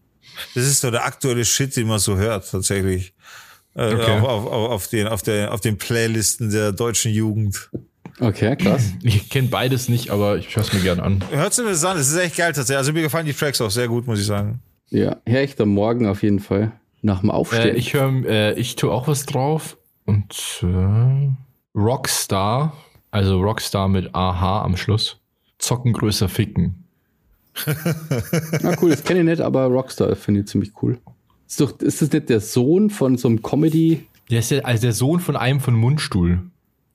[0.56, 3.14] Das ist so der aktuelle Shit, den man so hört, tatsächlich.
[3.76, 4.12] Äh, Okay.
[4.12, 7.70] auf, auf, auf, auf, den, auf, der, auf den Playlisten der deutschen Jugend.
[8.20, 8.92] Okay, krass.
[9.04, 11.24] Ich kenne beides nicht, aber ich höre es mir gern an.
[11.32, 12.78] Hört mir das an, das ist echt geil tatsächlich.
[12.78, 14.60] Also mir gefallen die Tracks auch sehr gut, muss ich sagen.
[14.90, 16.72] Ja, hör ich am Morgen auf jeden Fall.
[17.02, 17.76] Nach dem Äh, Aufstehen.
[17.76, 19.78] ich höre, äh, ich tue auch was drauf.
[20.06, 21.30] Und äh,
[21.76, 22.74] Rockstar,
[23.12, 25.20] also Rockstar mit AH am Schluss.
[25.58, 26.84] Zocken größer ficken.
[28.64, 31.00] Ah, cool, das kenne ich nicht, aber Rockstar finde ich ziemlich cool.
[31.48, 34.08] Ist, doch, ist das nicht der Sohn von so einem Comedy?
[34.30, 36.42] Der ist ja also der Sohn von einem von Mundstuhl.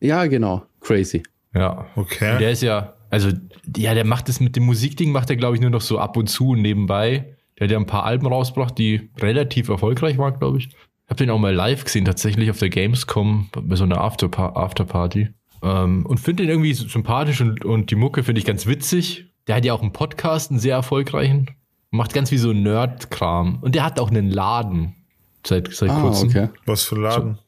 [0.00, 0.64] Ja, genau.
[0.80, 1.22] Crazy.
[1.54, 1.86] Ja.
[1.96, 2.32] Okay.
[2.32, 3.30] Und der ist ja, also,
[3.76, 6.16] ja, der macht das mit dem Musikding, macht er, glaube ich, nur noch so ab
[6.16, 7.36] und zu nebenbei.
[7.58, 10.70] Der hat ja ein paar Alben rausgebracht, die relativ erfolgreich waren, glaube ich.
[11.08, 14.50] Ich habe den auch mal live gesehen, tatsächlich auf der Gamescom bei so einer Afterpa
[14.50, 15.30] Afterparty.
[15.62, 19.24] Ähm, und finde ihn irgendwie sympathisch und, und die Mucke finde ich ganz witzig.
[19.46, 21.50] Der hat ja auch einen Podcast, einen sehr erfolgreichen.
[21.90, 23.58] Macht ganz wie so Nerd-Kram.
[23.62, 24.94] Und der hat auch einen Laden
[25.46, 26.28] seit, seit Ah, kurzem.
[26.28, 26.48] okay.
[26.66, 27.38] Was für Laden?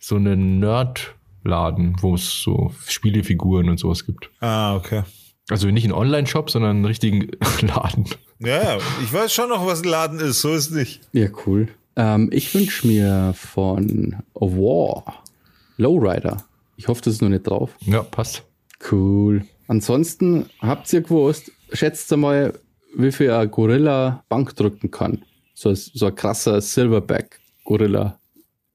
[0.00, 4.30] So einen Nerd-Laden, wo es so Spielefiguren und sowas gibt.
[4.40, 5.04] Ah, okay.
[5.48, 7.28] Also nicht einen Online-Shop, sondern einen richtigen
[7.62, 8.04] Laden.
[8.40, 11.02] Ja, ja, ich weiß schon noch, was ein Laden ist, so ist nicht.
[11.12, 11.68] Ja, cool.
[11.96, 15.24] Ähm, ich wünsche mir von War
[15.78, 16.44] Lowrider.
[16.76, 17.70] Ich hoffe, das ist noch nicht drauf.
[17.80, 18.44] Ja, passt.
[18.90, 19.44] Cool.
[19.66, 22.58] Ansonsten habt ihr gewusst, schätzt mal,
[22.96, 25.22] wie viel ein Gorilla Bank drücken kann.
[25.54, 28.18] So, so ein krasser Silverback Gorilla.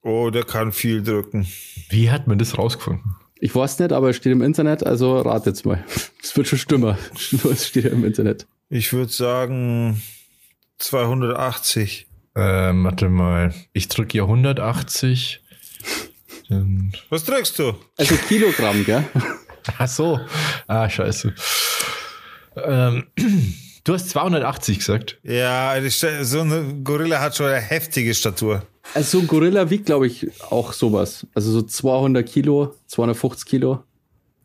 [0.03, 1.47] Oh, der kann viel drücken.
[1.89, 3.15] Wie hat man das rausgefunden?
[3.39, 5.83] Ich weiß nicht, aber es steht im Internet, also rat jetzt mal.
[6.23, 6.95] Es wird schon stimmen.
[7.43, 8.45] Nur es steht ja im Internet.
[8.69, 10.01] Ich würde sagen
[10.77, 12.07] 280.
[12.35, 13.53] Ähm, warte mal.
[13.73, 15.41] Ich drücke hier 180.
[16.49, 17.73] Dann Was drückst du?
[17.97, 19.03] Also Kilogramm, gell?
[19.77, 20.19] Ach so.
[20.67, 21.33] Ah, scheiße.
[22.55, 23.07] Ähm,
[23.83, 25.19] du hast 280 gesagt.
[25.23, 28.63] Ja, so ein Gorilla hat schon eine heftige Statur.
[28.93, 31.25] Also so ein Gorilla wiegt, glaube ich, auch sowas.
[31.33, 33.83] Also so 200 Kilo, 250 Kilo.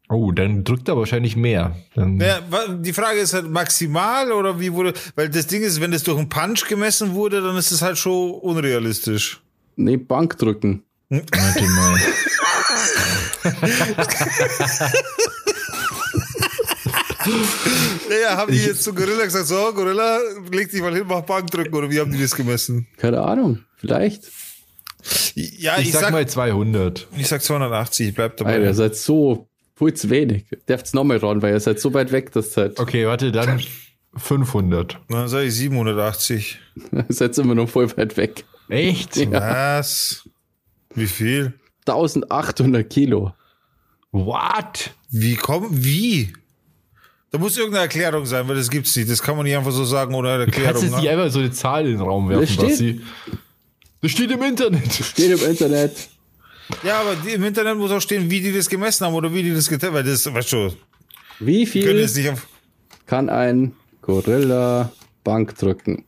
[0.08, 1.74] Oh, dann drückt er wahrscheinlich mehr.
[1.94, 5.90] Dann, Ja, die Frage ist halt maximal oder wie wurde, weil das Ding ist, wenn
[5.90, 9.40] das durch einen Punch gemessen wurde, dann ist es halt schon unrealistisch.
[9.74, 10.84] Nee, Bank drücken.
[11.08, 12.00] Warte mal.
[18.08, 20.18] Naja, haben die jetzt zu Gorilla gesagt, so, Gorilla,
[20.52, 22.86] leg dich mal hin, mach Bankdrücken oder wie haben die das gemessen?
[22.98, 23.60] Keine Ahnung.
[23.76, 24.24] Vielleicht.
[25.34, 27.06] Ja, Ich, sag, mal 200.
[27.16, 28.54] ich sag 280, ich bleib dabei.
[28.54, 30.44] Alter, ihr seid so viel zu wenig.
[30.68, 33.60] Dürft's nochmal ran, weil ihr seid so weit weg, dass halt, Okay, warte, dann
[34.16, 34.98] 500.
[35.08, 36.58] Dann sag ich 780.
[36.92, 38.44] ihr seid immer noch voll weit weg.
[38.68, 39.30] Echt?
[39.30, 40.28] Was?
[40.94, 41.52] Wie viel?
[41.86, 43.32] 1800 Kilo.
[44.10, 44.90] What?
[45.10, 46.32] Wie kommen, wie?
[47.30, 49.10] Da muss irgendeine Erklärung sein, weil das gibt's nicht.
[49.10, 50.82] Das kann man nicht einfach so sagen ohne eine Du kannst Erklärung.
[50.84, 52.68] jetzt nicht einfach so eine Zahl in den Raum werfen, Das steht.
[52.70, 53.00] Basti.
[54.00, 54.92] Das steht im Internet.
[54.92, 56.08] Steht im Internet.
[56.82, 59.42] Ja, aber die, im Internet muss auch stehen, wie die das gemessen haben oder wie
[59.42, 59.94] die das getan haben.
[59.96, 60.74] Weil das, weißt du,
[61.40, 62.46] Wie können viel jetzt nicht auf,
[63.06, 64.92] kann ein Gorilla
[65.24, 66.04] Bank drücken?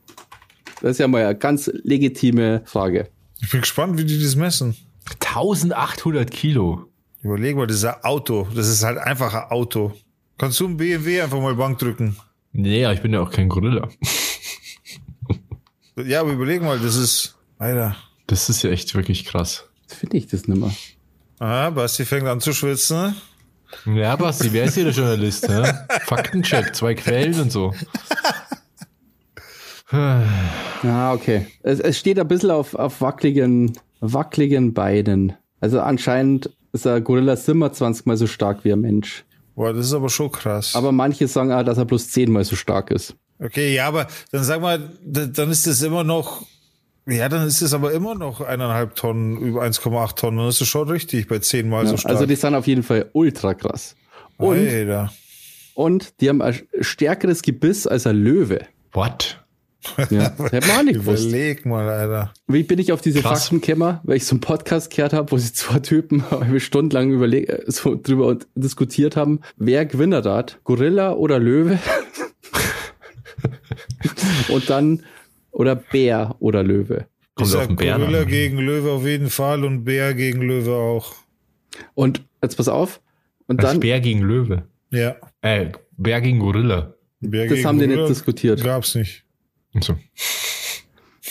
[0.81, 3.09] Das ist ja mal eine ganz legitime Frage.
[3.41, 4.75] Ich bin gespannt, wie die das messen.
[5.25, 6.85] 1800 Kilo.
[7.21, 8.47] Überleg mal, das ist ein Auto.
[8.55, 9.93] Das ist halt einfach ein Auto.
[10.37, 12.15] Kannst du ein BMW einfach mal Bank drücken?
[12.53, 13.89] Nee, ja, ich bin ja auch kein Gorilla.
[16.05, 17.95] Ja, aber überleg mal, das ist, Alter.
[18.27, 19.68] Das ist ja echt wirklich krass.
[19.89, 20.71] Jetzt finde ich das nicht mehr.
[21.39, 23.15] Ah, Basti fängt an zu schwitzen.
[23.87, 25.49] Ja, Basti, wer ist hier der Journalist?
[25.49, 25.63] Hä?
[26.05, 27.73] Faktencheck, zwei Quellen und so.
[29.91, 31.47] Ah, okay.
[31.63, 35.33] Es, es steht ein bisschen auf, auf wackeligen, wackeligen Beinen.
[35.59, 39.25] Also anscheinend ist ein Gorilla 27 mal so stark wie ein Mensch.
[39.55, 40.75] Boah, das ist aber schon krass.
[40.75, 43.15] Aber manche sagen auch, dass er bloß 10 mal so stark ist.
[43.39, 46.45] Okay, ja, aber dann sag mal, dann ist das immer noch,
[47.09, 50.37] ja, dann ist es aber immer noch eineinhalb Tonnen, über 1,8 Tonnen.
[50.37, 52.13] Dann ist es schon richtig bei zehnmal so stark.
[52.13, 53.95] Also die sind auf jeden Fall ultra krass.
[54.37, 55.11] Und, Alter.
[55.73, 58.65] und die haben ein stärkeres Gebiss als ein Löwe.
[58.93, 59.39] What?
[60.09, 61.27] Ja, das hätte man auch nicht gewusst.
[61.27, 62.33] Überleg mal, Alter.
[62.47, 63.43] Wie bin ich auf diese Krass.
[63.43, 63.99] Fakten gekommen?
[64.03, 67.63] Weil ich so einen Podcast gehört habe, wo sie zwei Typen eine stundenlang überleg äh,
[67.67, 71.79] so drüber diskutiert haben, wer Gewinner da hat, Gorilla oder Löwe?
[74.49, 75.03] Und dann,
[75.51, 77.07] oder Bär oder Löwe.
[77.21, 78.27] Ich Kommt auf sag den Bären Gorilla an.
[78.27, 81.13] gegen Löwe auf jeden Fall und Bär gegen Löwe auch.
[81.93, 83.01] Und jetzt pass auf.
[83.47, 84.63] Und Das dann, Bär gegen Löwe.
[84.91, 85.15] Ja.
[85.41, 86.93] Äh, Bär gegen Gorilla.
[87.21, 88.63] Bär das gegen haben die nicht Gorilla diskutiert.
[88.63, 89.23] Gab's nicht.
[89.73, 89.95] Und so.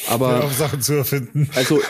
[0.09, 1.51] Aber Auch Sachen zu erfinden.
[1.55, 1.81] Also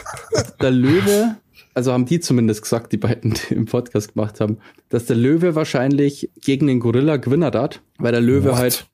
[0.61, 1.37] der Löwe,
[1.75, 5.55] also haben die zumindest gesagt, die beiden, die im Podcast gemacht haben, dass der Löwe
[5.55, 8.57] wahrscheinlich gegen den Gorilla gewinnert hat, weil der Löwe What?
[8.57, 8.87] halt,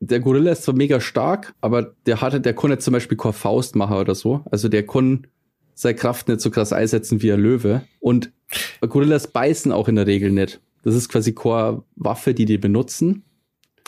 [0.00, 3.76] der Gorilla ist zwar mega stark, aber der hatte, der konnte zum Beispiel keine Faust
[3.76, 4.42] machen oder so.
[4.50, 5.26] Also der kann
[5.74, 7.82] seine Kraft nicht so krass einsetzen wie ein Löwe.
[8.00, 8.32] Und
[8.80, 10.60] Gorillas beißen auch in der Regel nicht.
[10.84, 13.24] Das ist quasi keine Waffe, die die benutzen.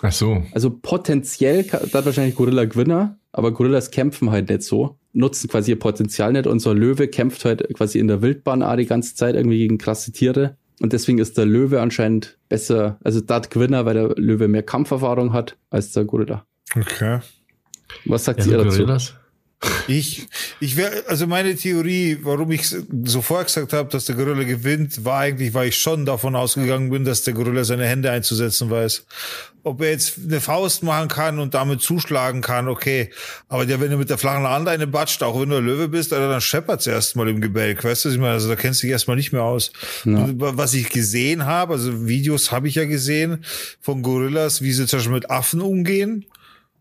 [0.03, 0.43] Ach so.
[0.53, 5.73] Also potenziell da hat wahrscheinlich Gorilla Gewinner, aber Gorillas kämpfen halt nicht so, nutzen quasi
[5.73, 8.87] ihr Potenzial nicht und so ein Löwe kämpft halt quasi in der Wildbahn auch die
[8.87, 13.37] ganze Zeit irgendwie gegen krasse Tiere und deswegen ist der Löwe anscheinend besser, also da
[13.37, 16.45] hat Gewinner, weil der Löwe mehr Kampferfahrung hat als der Gorilla.
[16.77, 17.21] Okay.
[18.07, 18.79] Was sagt Ja, ihr dazu?
[18.79, 19.15] Gorillas?
[19.89, 20.27] Ich,
[20.59, 25.21] ich wäre, also meine Theorie, warum ich sofort gesagt habe, dass der Gorilla gewinnt, war
[25.21, 29.05] eigentlich, weil ich schon davon ausgegangen bin, dass der Gorilla seine Hände einzusetzen weiß.
[29.63, 33.11] Ob er jetzt eine Faust machen kann und damit zuschlagen kann, okay.
[33.49, 35.89] Aber der, wenn du mit der flachen Hand eine batscht, auch wenn du ein Löwe
[35.89, 38.33] bist, Alter, dann scheppert's erstmal im Gebälk, weißt du, ich meine?
[38.33, 39.73] Also da kennst du dich erstmal nicht mehr aus.
[40.07, 40.27] Ja.
[40.37, 43.45] Was ich gesehen habe, also Videos habe ich ja gesehen
[43.83, 46.25] von Gorillas, wie sie zum Beispiel mit Affen umgehen.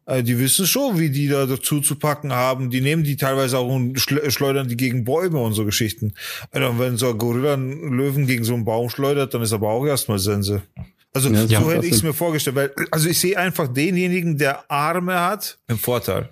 [0.09, 2.71] Also die wissen schon, wie die da dazu zu packen haben.
[2.71, 6.13] Die nehmen die teilweise auch und schleudern die gegen Bäume und so Geschichten.
[6.51, 9.69] Also wenn so ein Gorilla einen Löwen gegen so einen Baum schleudert, dann ist aber
[9.69, 10.63] auch erstmal Sense.
[11.13, 12.55] Also Ja, so hätte ich es also- mir vorgestellt.
[12.55, 16.29] Weil, also ich sehe einfach denjenigen, der Arme hat, im Vorteil.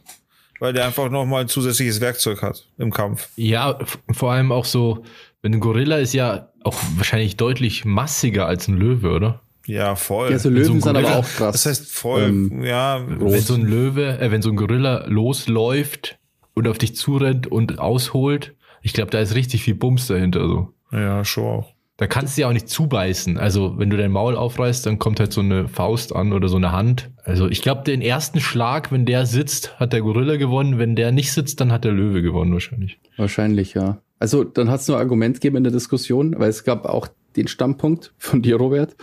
[0.59, 3.29] Weil der einfach nochmal ein zusätzliches Werkzeug hat im Kampf.
[3.35, 3.77] Ja,
[4.11, 5.03] vor allem auch so,
[5.43, 9.41] wenn ein Gorilla ist ja auch wahrscheinlich deutlich massiger als ein Löwe, oder?
[9.67, 10.31] Ja, voll.
[10.31, 11.51] Ja, so so Löwen ein sind aber Gorilla- auch krass.
[11.53, 13.01] das heißt voll, Ähm, ja.
[13.07, 16.17] Wenn so ein Löwe, äh, wenn so ein Gorilla losläuft
[16.53, 20.47] und auf dich zurennt und ausholt, ich glaube, da ist richtig viel Bums dahinter.
[20.47, 20.73] So.
[20.91, 21.73] Ja, schon auch.
[21.97, 23.37] Da kannst du ja auch nicht zubeißen.
[23.39, 26.57] Also, wenn du dein Maul aufreißt, dann kommt halt so eine Faust an oder so
[26.57, 27.09] eine Hand.
[27.23, 30.77] Also, ich glaube, den ersten Schlag, wenn der sitzt, hat der Gorilla gewonnen.
[30.77, 32.99] Wenn der nicht sitzt, dann hat der Löwe gewonnen wahrscheinlich.
[33.17, 33.97] Wahrscheinlich, ja.
[34.19, 37.47] Also dann hat es nur Argument gegeben in der Diskussion, weil es gab auch den
[37.47, 38.95] Standpunkt von dir, Robert.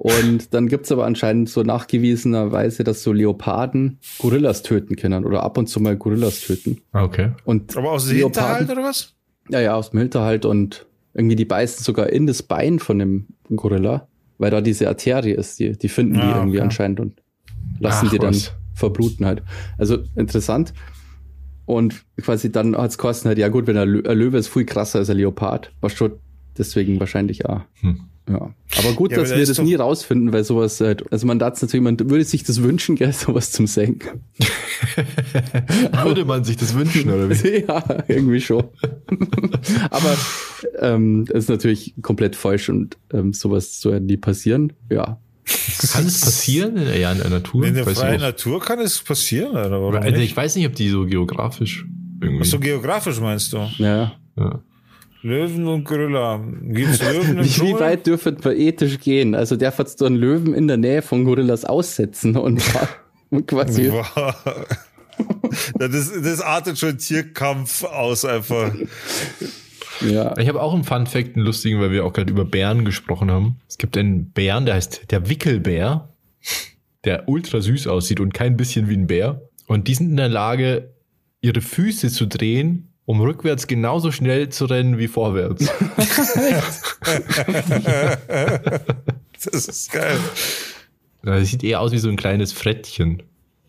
[0.00, 5.58] Und dann gibt's aber anscheinend so nachgewiesenerweise, dass so Leoparden Gorillas töten können oder ab
[5.58, 6.78] und zu mal Gorillas töten.
[6.92, 7.32] Ah, Okay.
[7.44, 9.14] Und Aber aus dem Hinterhalt oder was?
[9.50, 13.26] Ja, ja, aus dem Hinterhalt und irgendwie die beißen sogar in das Bein von dem
[13.54, 14.06] Gorilla,
[14.38, 16.64] weil da diese Arterie ist, die, die finden die Ah, irgendwie okay.
[16.66, 17.20] anscheinend und
[17.80, 18.52] lassen Ach, die dann was.
[18.74, 19.42] verbluten halt.
[19.78, 20.74] Also interessant.
[21.66, 25.10] Und quasi dann hat's kosten halt, ja gut, wenn ein Löwe ist viel krasser als
[25.10, 26.12] ein Leopard, was schon
[26.56, 27.66] deswegen wahrscheinlich ja.
[27.80, 28.00] Hm.
[28.28, 28.54] Ja.
[28.78, 31.26] Aber gut, Ja, aber dass da wir ist das nie rausfinden, weil sowas, halt, also
[31.26, 34.20] man darf natürlich, man würde sich das wünschen, gell, sowas zum Senken.
[36.04, 37.64] Würde man sich das wünschen, oder wie?
[37.68, 38.64] ja, irgendwie schon.
[39.90, 40.16] Aber
[40.80, 44.72] ähm, das ist natürlich komplett falsch und ähm, sowas soll ja nie passieren.
[44.90, 45.18] Ja.
[45.92, 46.76] Kann es passieren?
[46.76, 47.64] Ja, in der Natur?
[47.64, 48.20] In der freien.
[48.20, 49.54] Natur kann es passieren.
[49.54, 50.30] Warum Also nicht?
[50.30, 51.86] ich weiß nicht, ob die so geografisch
[52.20, 52.42] irgendwie.
[52.42, 53.58] Ach so geografisch meinst du?
[53.78, 54.12] Ja.
[54.36, 54.62] ja.
[55.28, 56.40] Löwen und Gorilla.
[56.62, 59.34] Gibt's Löwen im Wie, weit dürfen wir ethisch gehen?
[59.34, 62.62] Also der wird so einen Löwen in der Nähe von Gorillas aussetzen und,
[63.46, 63.92] quasi.
[65.74, 68.72] Das, das artet schon Tierkampf aus einfach.
[70.00, 70.36] Ja.
[70.38, 73.28] Ich habe auch einen Fun Fact, einen lustigen, weil wir auch gerade über Bären gesprochen
[73.28, 73.56] haben.
[73.68, 76.14] Es gibt einen Bären, der heißt der Wickelbär,
[77.04, 79.42] der ultra süß aussieht und kein bisschen wie ein Bär.
[79.66, 80.94] Und die sind in der Lage,
[81.40, 85.66] ihre Füße zu drehen, um rückwärts genauso schnell zu rennen wie vorwärts.
[89.44, 90.18] Das ist geil.
[91.22, 93.22] Das sieht eher aus wie so ein kleines Frettchen.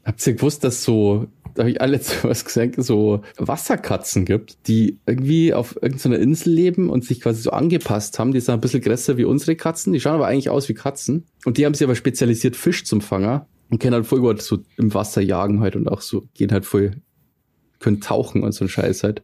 [0.04, 4.68] Habt ihr gewusst, dass so, da habe ich alle zu was gesagt, so Wasserkatzen gibt,
[4.68, 8.34] die irgendwie auf irgendeiner Insel leben und sich quasi so angepasst haben.
[8.34, 9.94] Die sind ein bisschen größer wie unsere Katzen.
[9.94, 11.26] Die schauen aber eigentlich aus wie Katzen.
[11.46, 14.58] Und die haben sich aber spezialisiert Fisch zum Fanger und können halt voll gut so
[14.76, 16.96] im Wasser jagen halt und auch so, gehen halt voll,
[17.78, 19.22] können tauchen und so ein Scheiß halt.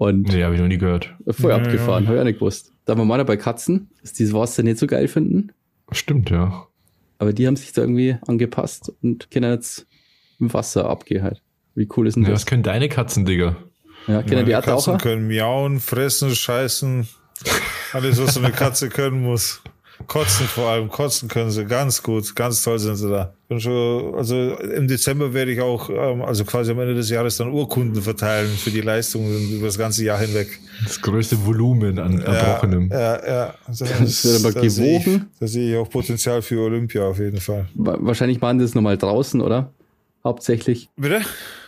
[0.00, 1.14] Und Nee, habe ich noch nie gehört.
[1.28, 2.08] voll Ja, abgefahren, ja.
[2.08, 2.72] habe ich auch nicht gewusst.
[2.86, 5.52] Da haben wir mal bei Katzen, dass die das Wasser nicht so geil finden.
[5.92, 6.66] Stimmt, ja.
[7.18, 9.86] Aber die haben sich da irgendwie angepasst und können jetzt
[10.38, 11.42] im Wasser abgehen halt.
[11.74, 12.30] Wie cool ist denn ja.
[12.30, 12.40] das?
[12.40, 13.56] Was können deine Katzen, Digga?
[14.06, 14.96] Ja, kennen die Katzen Taucher?
[14.96, 17.06] können miauen, fressen, scheißen.
[17.92, 19.62] Alles, was so eine Katze können muss.
[20.06, 20.88] Kotzen vor allem.
[20.88, 22.34] Kotzen können sie ganz gut.
[22.34, 23.32] Ganz toll sind sie da.
[23.48, 27.36] Bin schon, also im Dezember werde ich auch, ähm, also quasi am Ende des Jahres
[27.36, 30.58] dann Urkunden verteilen für die Leistungen über das ganze Jahr hinweg.
[30.84, 32.88] Das größte Volumen an Erbrochenem.
[32.90, 33.54] Ja, ja.
[33.66, 35.26] Also Das wird aber da sehe ich- gewogen.
[35.38, 37.66] Da sehe ich auch Potenzial für Olympia auf jeden Fall.
[37.74, 39.72] Wa- Wahrscheinlich machen die das normal draußen, oder?
[40.24, 40.88] Hauptsächlich.
[40.96, 41.22] Bitte?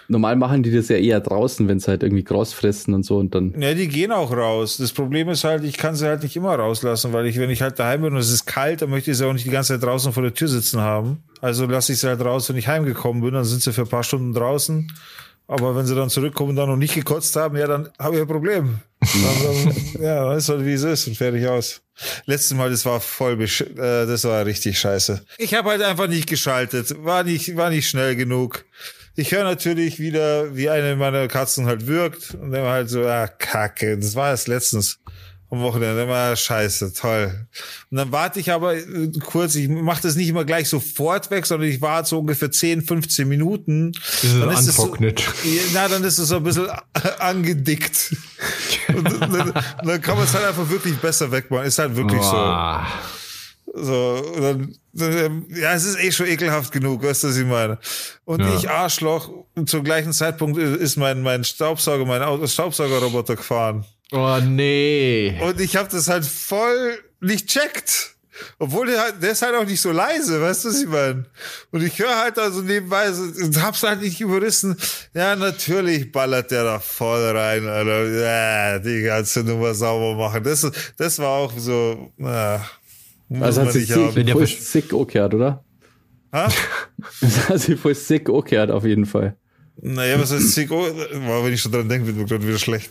[0.09, 3.19] Normal machen die das ja eher draußen, wenn sie halt irgendwie Gras fressen und so
[3.19, 3.55] und dann.
[3.61, 4.77] Ja, die gehen auch raus.
[4.77, 7.62] Das Problem ist halt, ich kann sie halt nicht immer rauslassen, weil ich, wenn ich
[7.62, 9.75] halt daheim bin und es ist kalt, dann möchte ich sie auch nicht die ganze
[9.75, 11.23] Zeit draußen vor der Tür sitzen haben.
[11.41, 13.88] Also lasse ich sie halt raus, wenn ich heimgekommen bin, dann sind sie für ein
[13.88, 14.88] paar Stunden draußen.
[15.49, 18.23] Aber wenn sie dann zurückkommen und dann noch nicht gekotzt haben, ja, dann habe ich
[18.23, 18.79] ein Problem.
[19.01, 19.43] Dann,
[19.95, 21.83] dann, ja, dann ist halt wie es ist und fertig aus.
[22.27, 25.25] Letztes Mal, das war voll, besch äh, das war richtig scheiße.
[25.38, 28.65] Ich habe halt einfach nicht geschaltet, war nicht, war nicht schnell genug.
[29.14, 33.27] Ich höre natürlich wieder, wie eine meiner Katzen halt wirkt und dann halt so, ah,
[33.29, 34.98] kacke, das war es letztens
[35.51, 37.46] am Wochenende, immer scheiße, toll.
[37.90, 41.44] Und dann warte ich aber äh, kurz, ich mache das nicht immer gleich sofort weg,
[41.44, 43.92] sondern ich warte so ungefähr 10, 15 Minuten.
[44.22, 45.20] Es Dann ist es so- antrocknet.
[45.44, 46.68] Ja, Na, dann ist es so ein bisschen
[47.18, 48.16] angedickt.
[48.88, 49.53] Und dann,
[49.85, 51.66] dann kann man es halt einfach wirklich besser wegmachen.
[51.66, 52.87] Ist halt wirklich Boah.
[52.88, 53.22] so.
[53.75, 57.79] So, dann, dann, ja, es ist eh schon ekelhaft genug, weißt du, was ich meine?
[58.25, 58.55] Und Ja.
[58.55, 59.31] ich Arschloch,
[59.65, 63.87] zum gleichen Zeitpunkt ist mein, mein Staubsauger, mein Auto, Staubsaugerroboter gefahren.
[64.13, 65.41] Oh nee.
[65.43, 68.11] Und ich habe das halt voll nicht checkt.
[68.59, 71.27] Obwohl der, halt, der ist halt auch nicht so leise, weißt du, was ich meine?
[71.71, 74.77] Und ich höre halt da so nebenbei und hab's halt nicht überrissen.
[75.15, 78.09] Ja, natürlich ballert der da voll rein, Alter.
[78.09, 80.43] Ja, die ganze Nummer sauber machen.
[80.43, 82.61] Das, das war auch so, muss
[83.40, 85.64] Also hat sich der voll sick angehört, oder?
[86.33, 86.49] Ha?
[87.21, 89.37] Das hat sich voll sick angehört, auf jeden Fall.
[89.81, 90.71] Naja, was heißt Sick?
[90.71, 92.90] Wow, wenn ich schon dran denke, wird mir gerade wieder schlecht.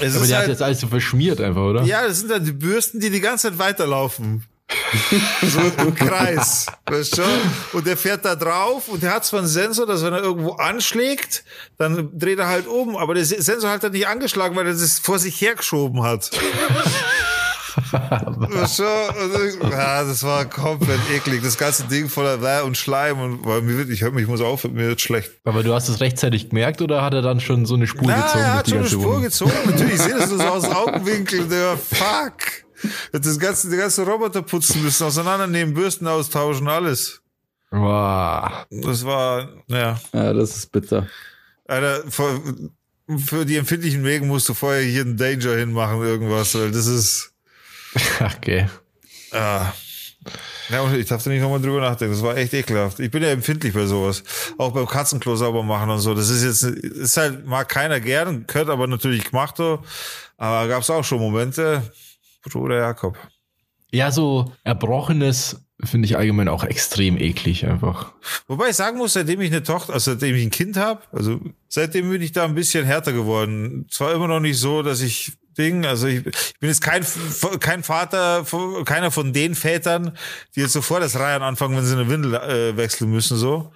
[0.00, 1.82] Es Aber der hat halt, jetzt alles so verschmiert einfach, oder?
[1.82, 4.44] ja, das sind dann die Bürsten, die die ganze Zeit weiterlaufen.
[5.42, 6.66] so im Kreis.
[6.86, 7.22] Weißt du?
[7.72, 10.52] Und der fährt da drauf und der hat zwar einen Sensor, dass wenn er irgendwo
[10.52, 11.44] anschlägt,
[11.76, 14.98] dann dreht er halt um, aber der Sensor hat er nicht angeschlagen, weil er das
[14.98, 16.30] vor sich hergeschoben hat.
[18.76, 18.82] Du?
[19.62, 21.42] Und, ja, das war komplett eklig.
[21.42, 24.28] Das ganze Ding voller Bäh und Schleim und weil mir wird, ich hör mich, ich
[24.28, 25.32] muss auf, mir wird schlecht.
[25.44, 28.22] Aber du hast es rechtzeitig gemerkt oder hat er dann schon so eine Spur Na,
[28.22, 28.38] gezogen?
[28.44, 29.22] er hat die schon eine Spur Wohnung?
[29.22, 29.52] gezogen.
[29.66, 31.48] Natürlich, ich sehe das nur so aus dem Augenwinkel.
[31.48, 32.64] Der fuck.
[33.12, 37.22] Hat das ganze, die ganze Roboter putzen müssen, auseinandernehmen, Bürsten austauschen, alles.
[37.70, 38.66] Wow.
[38.70, 39.98] Das war, ja.
[40.12, 41.06] Ja, das ist bitter.
[41.66, 42.40] Alter, für,
[43.18, 47.32] für die empfindlichen Wegen musst du vorher hier einen Danger hinmachen, irgendwas, weil das ist,
[48.20, 48.66] Okay.
[49.32, 49.72] ah.
[50.68, 52.14] Ja, ich darf da nicht nochmal drüber nachdenken.
[52.14, 52.98] Das war echt ekelhaft.
[52.98, 54.24] Ich bin ja empfindlich bei sowas.
[54.58, 56.14] Auch beim Katzenklo sauber machen und so.
[56.14, 59.56] Das ist jetzt, ist halt, mag keiner gern, gehört aber natürlich gemacht.
[59.56, 59.84] so.
[60.36, 61.82] Aber gab's auch schon Momente.
[62.42, 63.16] Bruder Jakob.
[63.92, 68.12] Ja, so Erbrochenes finde ich allgemein auch extrem eklig einfach.
[68.48, 71.40] Wobei ich sagen muss, seitdem ich eine Tochter, also seitdem ich ein Kind habe, also
[71.68, 73.86] seitdem bin ich da ein bisschen härter geworden.
[73.90, 77.04] Zwar immer noch nicht so, dass ich Ding, also ich, ich bin jetzt kein
[77.60, 78.44] kein Vater,
[78.84, 80.12] keiner von den Vätern,
[80.54, 83.72] die jetzt sofort das Reihen anfangen, wenn sie eine Windel äh, wechseln müssen, so.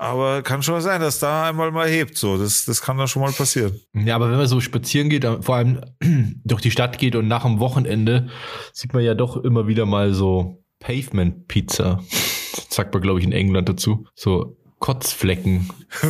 [0.00, 2.38] Aber kann schon sein, dass da einmal mal hebt, so.
[2.38, 3.80] Das, das kann dann schon mal passieren.
[3.94, 5.80] Ja, aber wenn man so spazieren geht, vor allem
[6.44, 8.28] durch die Stadt geht und nach dem Wochenende,
[8.72, 12.00] sieht man ja doch immer wieder mal so Pavement Pizza.
[12.68, 14.06] Sagt man, glaube ich, in England dazu.
[14.14, 15.68] So Kotzflecken.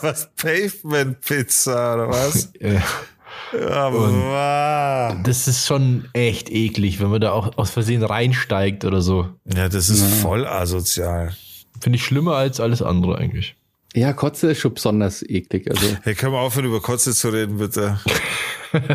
[0.00, 0.34] was?
[0.34, 2.52] Pavement Pizza oder was?
[2.60, 2.80] Äh,
[3.52, 5.16] Aber wow.
[5.22, 9.28] das ist schon echt eklig, wenn man da auch aus Versehen reinsteigt oder so.
[9.44, 11.34] Ja, das ist voll asozial.
[11.80, 13.56] Finde ich schlimmer als alles andere eigentlich.
[13.94, 15.70] Ja, Kotze ist schon besonders eklig.
[15.70, 17.98] Also, Hey, können wir aufhören, über Kotze zu reden, bitte?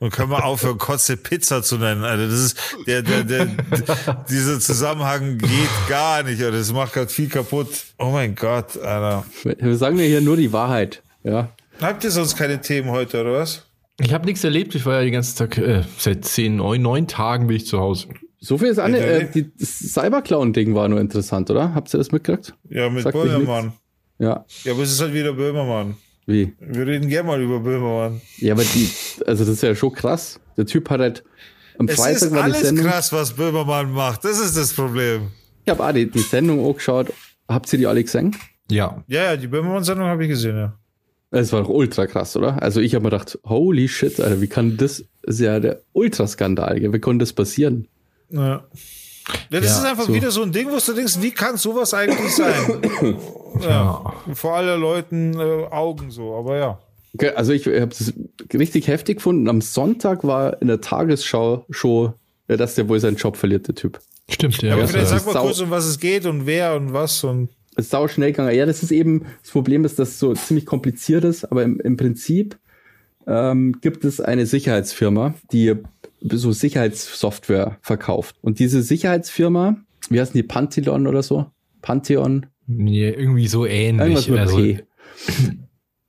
[0.00, 2.26] Und können wir aufhören, Kotze Pizza zu nennen, Alter.
[2.26, 3.48] Das ist, der, der, der,
[4.30, 6.56] dieser Zusammenhang geht gar nicht, Alter.
[6.56, 7.68] Das macht gerade viel kaputt.
[7.98, 9.24] Oh mein Gott, Alter.
[9.44, 11.02] wir sagen ja hier nur die Wahrheit.
[11.22, 11.50] Ja.
[11.80, 13.66] Habt ihr sonst keine Themen heute, oder was?
[14.02, 14.74] Ich habe nichts erlebt.
[14.74, 17.78] Ich war ja den ganzen Tag, äh, seit zehn, neun, neun Tagen bin ich zu
[17.80, 18.08] Hause.
[18.38, 18.94] So viel ist an.
[18.94, 21.74] Ja, Äh, die, das Cyberclown-Ding war nur interessant, oder?
[21.74, 22.54] Habt ihr das mitgekriegt?
[22.68, 23.72] Ja, mit Sagt Böhmermann.
[24.18, 24.44] Ja.
[24.64, 25.96] Ja, aber es ist halt wieder Böhmermann.
[26.26, 26.54] Wie?
[26.60, 28.20] Wir reden gerne mal über Böhmermann.
[28.38, 28.88] Ja, aber die,
[29.26, 30.40] also das ist ja schon krass.
[30.56, 31.24] Der Typ hat halt
[31.78, 32.86] am Es Freitag ist war die alles Sendung.
[32.86, 34.24] krass, was Böhmermann macht.
[34.24, 35.28] Das ist das Problem.
[35.64, 37.12] Ich habe auch die, die Sendung angeschaut.
[37.48, 38.34] Habt ihr die alle gesehen?
[38.70, 39.02] Ja.
[39.08, 40.78] Ja, ja, die Böhmermann-Sendung habe ich gesehen, ja.
[41.32, 42.60] Es war doch ultra krass, oder?
[42.62, 45.80] Also ich habe mir gedacht, holy shit, Alter, wie kann das, das ist ja der
[45.92, 47.86] Ultraskandal, wie konnte das passieren?
[48.30, 48.64] Ja.
[49.50, 50.14] Ja, das Ja, ist einfach so.
[50.14, 52.52] wieder so ein Ding, wo du denkst, wie kann sowas eigentlich sein?
[53.60, 54.12] ja.
[54.34, 56.78] Vor aller Leuten äh, Augen so, aber ja.
[57.14, 58.12] Okay, Also ich habe es
[58.52, 59.48] richtig heftig gefunden.
[59.48, 62.12] Am Sonntag war in der Tagesschau schon,
[62.48, 64.00] ja, dass der wohl seinen Job verliert, der Typ.
[64.28, 64.72] Stimmt, ja.
[64.72, 67.50] Aber Ja, vielleicht sag mal kurz, um was es geht und wer und was und.
[67.80, 68.54] Ist sau schnell gegangen.
[68.54, 71.80] Ja, das ist eben, das Problem ist, dass es so ziemlich kompliziert ist, aber im,
[71.80, 72.58] im Prinzip
[73.26, 75.74] ähm, gibt es eine Sicherheitsfirma, die
[76.22, 78.36] so Sicherheitssoftware verkauft.
[78.42, 79.76] Und diese Sicherheitsfirma,
[80.08, 81.46] wie heißen die, Pantheon oder so?
[81.82, 82.46] Pantheon?
[82.66, 84.28] ja, irgendwie so Irgendwas ähnlich.
[84.28, 84.80] mit Also, P.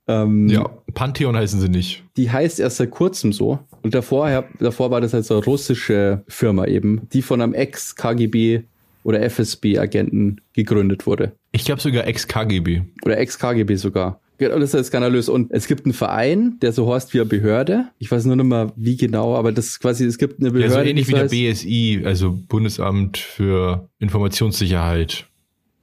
[0.08, 2.02] Ähm, ja, Pantheon heißen sie nicht.
[2.16, 3.60] Die heißt erst seit kurzem so.
[3.82, 8.64] Und davor, davor war das halt so eine russische Firma eben, die von einem Ex-KGB
[9.04, 11.36] oder FSB-Agenten gegründet wurde.
[11.52, 12.82] Ich glaube sogar Ex-KGB.
[13.04, 14.20] Oder Ex-KGB sogar.
[14.38, 15.28] Genau, Das ist skandalös.
[15.28, 17.86] Und es gibt einen Verein, der so heißt wie eine Behörde.
[17.98, 20.52] Ich weiß nur nicht mehr, wie genau, aber das ist quasi, es gibt eine Ja,
[20.54, 20.74] Behörde.
[20.74, 25.26] so ähnlich wie der BSI, also Bundesamt für Informationssicherheit.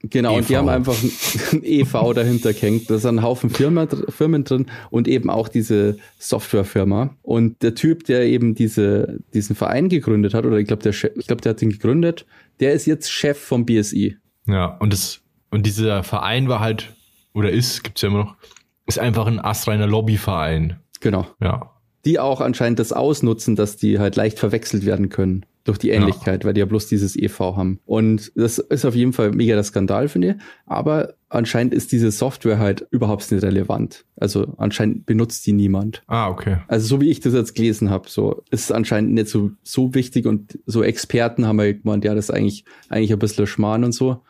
[0.01, 0.59] Genau, und die EV.
[0.59, 0.95] haben einfach
[1.53, 2.89] ein EV dahinter gehängt.
[2.89, 7.15] Da sind ein Haufen Firma, Firmen drin und eben auch diese Softwarefirma.
[7.21, 11.27] Und der Typ, der eben diese, diesen Verein gegründet hat, oder ich glaube, der, ich
[11.27, 12.25] glaube, der hat den gegründet,
[12.61, 14.15] der ist jetzt Chef vom BSI.
[14.47, 15.19] Ja, und das,
[15.51, 16.93] und dieser Verein war halt,
[17.33, 18.35] oder ist, gibt's ja immer noch,
[18.85, 20.79] ist einfach ein astreiner Lobbyverein.
[20.99, 21.27] Genau.
[21.41, 21.71] Ja.
[22.05, 25.45] Die auch anscheinend das ausnutzen, dass die halt leicht verwechselt werden können.
[25.65, 26.47] Durch die Ähnlichkeit, ja.
[26.47, 27.79] weil die ja bloß dieses EV haben.
[27.85, 30.35] Und das ist auf jeden Fall mega der Skandal, finde ich.
[30.65, 34.05] Aber anscheinend ist diese Software halt überhaupt nicht relevant.
[34.15, 36.01] Also anscheinend benutzt die niemand.
[36.07, 36.59] Ah, okay.
[36.67, 39.93] Also so wie ich das jetzt gelesen habe, so ist es anscheinend nicht so, so
[39.93, 43.83] wichtig und so Experten haben halt gemeint, ja, das ist eigentlich, eigentlich ein bisschen Schmarrn
[43.83, 44.23] und so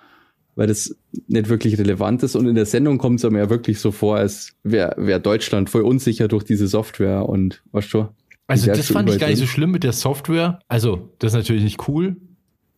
[0.59, 0.93] weil das
[1.29, 2.35] nicht wirklich relevant ist.
[2.35, 5.69] Und in der Sendung kommt es aber ja wirklich so vor, als wäre wär Deutschland
[5.69, 8.09] voll unsicher durch diese Software und was du.
[8.45, 10.59] Also das fand ich gar nicht so schlimm mit der Software.
[10.67, 12.17] Also das ist natürlich nicht cool.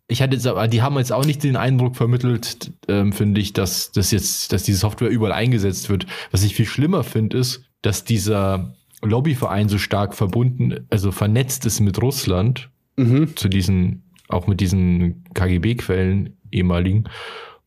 [0.07, 3.51] Ich hatte jetzt aber, die haben jetzt auch nicht den Eindruck vermittelt, ähm, finde ich,
[3.51, 6.05] dass das jetzt, dass diese Software überall eingesetzt wird.
[6.29, 11.79] Was ich viel schlimmer finde, ist, dass dieser Lobbyverein so stark verbunden, also vernetzt ist
[11.79, 13.35] mit Russland, mhm.
[13.35, 17.05] zu diesen, auch mit diesen KGB-Quellen ehemaligen.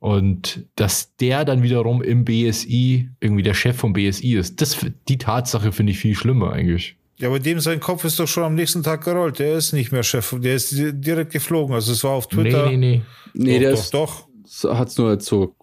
[0.04, 4.76] Und dass der dann wiederum im BSI irgendwie der Chef vom BSI ist, das,
[5.08, 6.96] die Tatsache finde ich viel schlimmer eigentlich.
[7.16, 9.38] Ja, aber dem sein Kopf ist doch schon am nächsten Tag gerollt.
[9.38, 11.74] Der ist nicht mehr Chef, der ist direkt geflogen.
[11.74, 12.68] Also es war auf Twitter.
[12.68, 13.02] Nee, nee,
[13.32, 13.54] nee.
[13.54, 14.28] Nee, doch, der doch, ist, doch.
[14.44, 15.56] So, hat's nur jetzt so,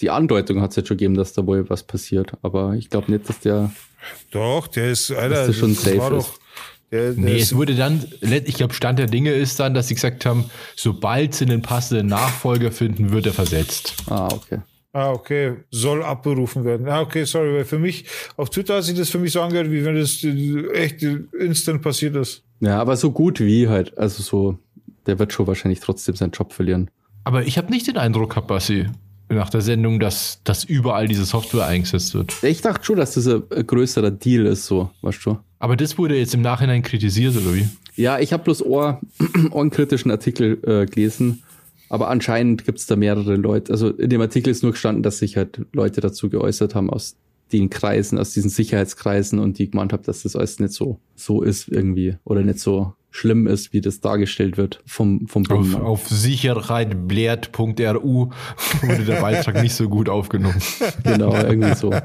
[0.00, 2.34] die Andeutung hat es jetzt schon gegeben, dass da wohl was passiert.
[2.42, 3.72] Aber ich glaube nicht, dass der.
[4.30, 6.10] Doch, der ist, Alter, dass der schon safe ist.
[6.10, 6.38] Doch,
[6.90, 9.94] der, der nee, es wurde dann, ich glaube, Stand der Dinge ist dann, dass sie
[9.94, 13.94] gesagt haben, sobald sie einen passenden Nachfolger finden, wird er versetzt.
[14.06, 14.58] Ah, okay.
[14.92, 15.56] Ah, okay.
[15.70, 16.88] Soll abberufen werden.
[16.88, 19.70] Ah, okay, sorry, weil für mich, auf Twitter hat sich das für mich so angehört,
[19.70, 20.24] wie wenn das
[20.74, 22.42] echt instant passiert ist.
[22.58, 23.96] Ja, aber so gut wie halt.
[23.96, 24.58] Also so,
[25.06, 26.90] der wird schon wahrscheinlich trotzdem seinen Job verlieren.
[27.22, 28.86] Aber ich habe nicht den Eindruck gehabt, Bassi,
[29.28, 32.42] nach der Sendung, dass, dass überall diese Software eingesetzt wird.
[32.42, 35.38] Ich dachte schon, dass das ein größerer Deal ist, so, weißt du.
[35.60, 37.68] Aber das wurde jetzt im Nachhinein kritisiert, oder wie?
[37.94, 39.00] Ja, ich habe bloß Ohr,
[39.50, 41.42] ohrenkritischen Artikel äh, gelesen,
[41.90, 43.70] aber anscheinend gibt es da mehrere Leute.
[43.72, 47.16] Also in dem Artikel ist nur gestanden, dass sich halt Leute dazu geäußert haben aus
[47.52, 51.42] den Kreisen, aus diesen Sicherheitskreisen und die gemeint haben, dass das alles nicht so, so
[51.42, 55.74] ist irgendwie oder nicht so schlimm ist, wie das dargestellt wird vom, vom Bund.
[55.74, 58.30] Auf, auf sicherheitblärt.ru
[58.82, 60.62] wurde der Beitrag nicht so gut aufgenommen.
[61.02, 61.92] Genau, irgendwie so.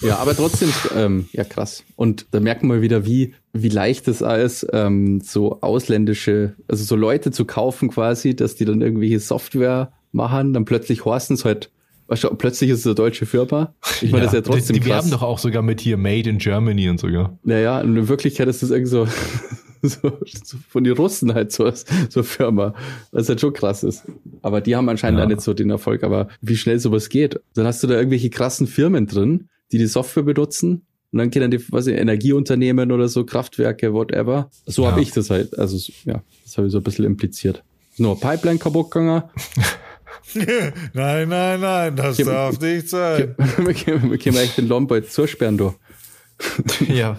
[0.00, 1.84] Ja, aber trotzdem, ähm, ja krass.
[1.96, 6.96] Und da merkt man wieder, wie, wie leicht es ist, ähm, so ausländische, also so
[6.96, 11.70] Leute zu kaufen quasi, dass die dann irgendwelche Software machen, dann plötzlich horsten es halt,
[12.08, 13.74] weißt du, plötzlich ist es eine deutsche Firma.
[14.00, 15.96] Ich meine, ja, das ist ja trotzdem Die, die werben doch auch sogar mit hier
[15.96, 17.38] Made in Germany und sogar.
[17.42, 19.06] Naja, und in Wirklichkeit ist das irgendwie so,
[19.82, 21.70] so, so von den Russen halt so,
[22.08, 22.74] so Firma,
[23.12, 24.04] was halt schon krass ist.
[24.42, 25.24] Aber die haben anscheinend ja.
[25.24, 27.40] auch nicht so den Erfolg, aber wie schnell sowas geht.
[27.54, 30.86] Dann hast du da irgendwelche krassen Firmen drin, die die Software benutzen.
[31.10, 34.50] Und dann können die, was ich, Energieunternehmen oder so, Kraftwerke, whatever.
[34.66, 34.90] So ja.
[34.90, 37.62] habe ich das halt, also ja, das habe ich so ein bisschen impliziert.
[37.96, 39.22] Nur Pipeline kaputt gegangen.
[40.92, 43.34] nein, nein, nein, das ich, darf nicht sein.
[43.56, 45.74] Wir können echt den Lombard zusperren, du.
[46.88, 47.18] ja.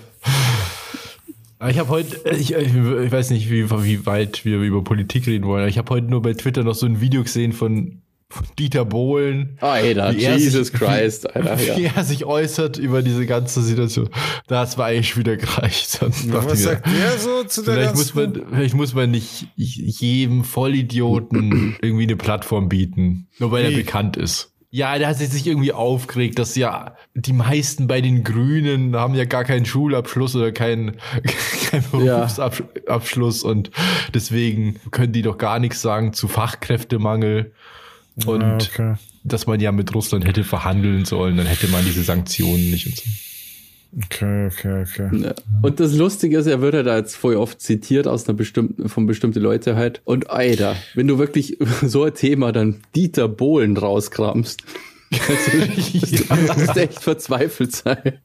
[1.68, 5.68] Ich habe heute, ich, ich, weiß nicht, wie, wie weit wir über Politik reden wollen,
[5.68, 8.02] ich habe heute nur bei Twitter noch so ein Video gesehen von
[8.60, 9.58] Dieter Bohlen.
[9.60, 11.64] Alter, Jesus sich, Christ, wie, Alter.
[11.64, 11.78] Ja.
[11.78, 14.10] Wie er sich äußert über diese ganze Situation.
[14.48, 16.00] Das war eigentlich wieder gereicht.
[16.28, 21.78] Was sagt der so zu der vielleicht muss man, Vielleicht muss man nicht jedem Vollidioten
[21.82, 23.72] irgendwie eine Plattform bieten, nur weil nee.
[23.72, 24.54] er bekannt ist.
[24.72, 29.26] Ja, der hat sich irgendwie aufgeregt, dass ja die meisten bei den Grünen haben ja
[29.26, 30.98] gar keinen Schulabschluss oder keinen
[31.72, 33.50] kein Berufsabschluss ja.
[33.50, 33.72] und
[34.14, 37.52] deswegen können die doch gar nichts sagen zu Fachkräftemangel.
[38.26, 38.96] Und ja, okay.
[39.24, 42.96] dass man ja mit Russland hätte verhandeln sollen, dann hätte man diese Sanktionen nicht und
[42.96, 43.04] so.
[43.98, 45.34] Okay, okay, okay.
[45.64, 48.88] Und das Lustige ist, er wird ja da jetzt voll oft zitiert aus einer bestimmten,
[48.88, 50.02] von bestimmten Leute halt.
[50.06, 54.62] Und Alter, wenn du wirklich so ein Thema dann Dieter Bohlen rauskramst,
[55.12, 58.20] also, das ist echt verzweifelt sein.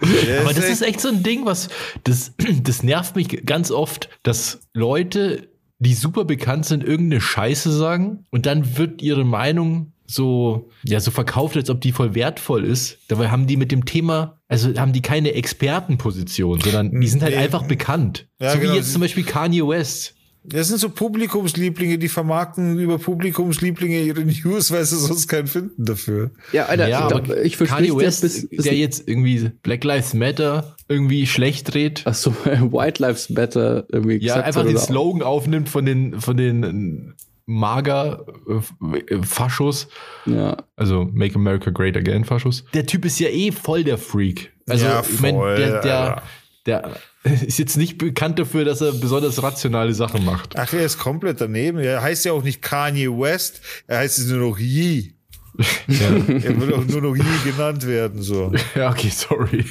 [0.00, 1.68] Aber das ist echt so ein Ding, was,
[2.04, 5.47] das, das nervt mich ganz oft, dass Leute
[5.78, 11.10] die super bekannt sind, irgendeine Scheiße sagen und dann wird ihre Meinung so, ja, so
[11.10, 12.98] verkauft, als ob die voll wertvoll ist.
[13.08, 17.34] Dabei haben die mit dem Thema, also haben die keine Expertenposition, sondern die sind halt
[17.34, 17.40] nee.
[17.40, 18.26] einfach bekannt.
[18.40, 18.72] Ja, so genau.
[18.72, 20.14] wie jetzt zum Beispiel Kanye West.
[20.48, 25.84] Das sind so Publikumslieblinge, die vermarkten über Publikumslieblinge ihre News, weil sie sonst keinen finden
[25.84, 26.30] dafür.
[26.52, 30.76] Ja, Alter, ja, aber ich verstehe West, bis, bis der jetzt irgendwie Black Lives Matter
[30.88, 32.02] irgendwie schlecht dreht.
[32.04, 37.14] Ach so, White Lives Matter irgendwie Ja, einfach den Slogan aufnimmt von den, von den
[37.48, 39.88] mager äh, Faschos.
[40.26, 40.58] Ja.
[40.76, 42.64] Also Make America Great Again Faschos.
[42.74, 44.52] Der Typ ist ja eh voll der Freak.
[44.68, 46.22] Also ja, voll, ich mein, der, der,
[46.68, 46.96] der
[47.46, 50.56] ist jetzt nicht bekannt dafür, dass er besonders rationale Sachen macht.
[50.56, 51.78] Ach, er ist komplett daneben.
[51.78, 55.14] Er heißt ja auch nicht Kanye West, er heißt nur noch Yee.
[55.88, 56.06] Ja.
[56.10, 58.52] er will auch nur noch Yee genannt werden, so.
[58.76, 59.64] Ja, okay, sorry.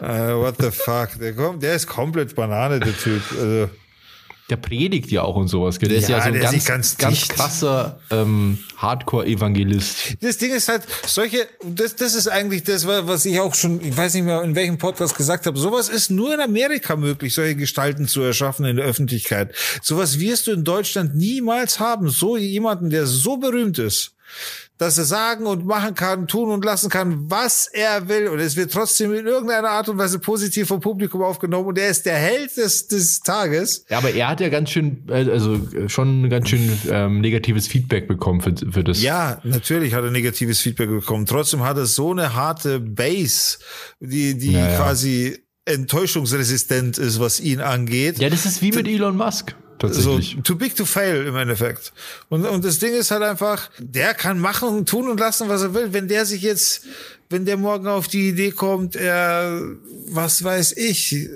[0.00, 1.10] Uh, what the fuck?
[1.20, 3.22] Der, kommt, der ist komplett Banane, der Typ.
[3.38, 3.70] Also,
[4.50, 5.78] der predigt ja auch und sowas.
[5.78, 5.88] Gell?
[5.88, 10.16] Der ist Ja, ja so ein ganz, ganz ganz, krasser ähm, Hardcore-Evangelist.
[10.20, 13.80] Das Ding ist halt, solche, das, das ist eigentlich das, wa- was ich auch schon,
[13.84, 15.58] ich weiß nicht mehr, in welchem Podcast gesagt habe.
[15.58, 19.54] Sowas ist nur in Amerika möglich, solche Gestalten zu erschaffen in der Öffentlichkeit.
[19.82, 22.08] Sowas wirst du in Deutschland niemals haben.
[22.08, 24.12] So jemanden, der so berühmt ist,
[24.80, 28.28] dass er sagen und machen kann, tun und lassen kann, was er will.
[28.28, 31.66] Und es wird trotzdem in irgendeiner Art und Weise positiv vom Publikum aufgenommen.
[31.66, 33.84] Und er ist der Held des, des Tages.
[33.90, 38.08] Ja, aber er hat ja ganz schön, äh, also schon ganz schön ähm, negatives Feedback
[38.08, 39.02] bekommen für, für das.
[39.02, 41.26] Ja, natürlich hat er negatives Feedback bekommen.
[41.26, 43.58] Trotzdem hat er so eine harte Base,
[44.00, 44.76] die, die Ja, ja.
[44.78, 48.18] quasi enttäuschungsresistent ist, was ihn angeht.
[48.18, 49.54] Ja, das ist wie mit Elon Musk.
[49.80, 50.36] So Tatsächlich.
[50.44, 51.92] too big to fail im Endeffekt.
[52.28, 55.62] Und, und das Ding ist halt einfach, der kann machen und tun und lassen, was
[55.62, 55.92] er will.
[55.92, 56.82] Wenn der sich jetzt,
[57.30, 59.62] wenn der morgen auf die Idee kommt, er,
[60.08, 61.28] was weiß ich,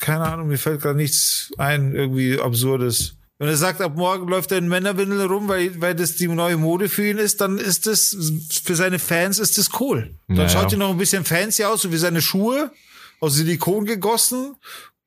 [0.00, 3.14] keine Ahnung, mir fällt gerade nichts ein, irgendwie absurdes.
[3.40, 6.56] Wenn er sagt, ab morgen läuft er in Männerwindel rum, weil, weil das die neue
[6.56, 8.16] Mode für ihn ist, dann ist das,
[8.64, 10.12] für seine Fans ist das cool.
[10.26, 10.48] Dann Naja.
[10.48, 12.72] schaut er noch ein bisschen fancy aus, so wie seine Schuhe,
[13.20, 14.56] aus Silikon gegossen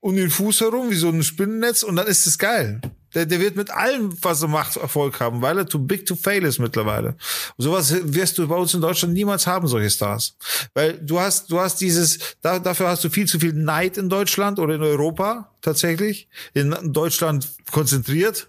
[0.01, 2.81] um den Fuß herum, wie so ein Spinnennetz, und dann ist es geil.
[3.13, 6.15] Der, der wird mit allem, was er macht, Erfolg haben, weil er too big to
[6.15, 7.09] fail ist mittlerweile.
[7.57, 10.37] Und sowas wirst du bei uns in Deutschland niemals haben, solche Stars.
[10.73, 14.09] Weil du hast, du hast dieses, da, dafür hast du viel zu viel Neid in
[14.09, 16.29] Deutschland oder in Europa tatsächlich.
[16.53, 18.47] In Deutschland konzentriert,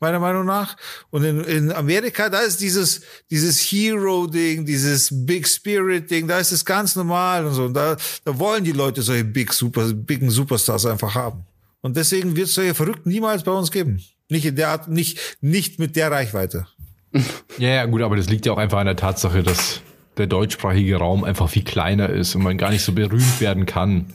[0.00, 0.76] meiner Meinung nach.
[1.10, 6.64] Und in, in Amerika, da ist dieses, dieses Hero-Ding, dieses Big Spirit-Ding, da ist es
[6.64, 7.64] ganz normal und so.
[7.64, 11.44] Und da, da wollen die Leute solche Big Super, Big Superstars einfach haben.
[11.80, 14.02] Und deswegen wird es solche Verrückten niemals bei uns geben.
[14.28, 16.66] Nicht in der Art, nicht, nicht mit der Reichweite.
[17.58, 19.80] Ja, ja, gut, aber das liegt ja auch einfach an der Tatsache, dass
[20.16, 24.12] der deutschsprachige Raum einfach viel kleiner ist und man gar nicht so berühmt werden kann.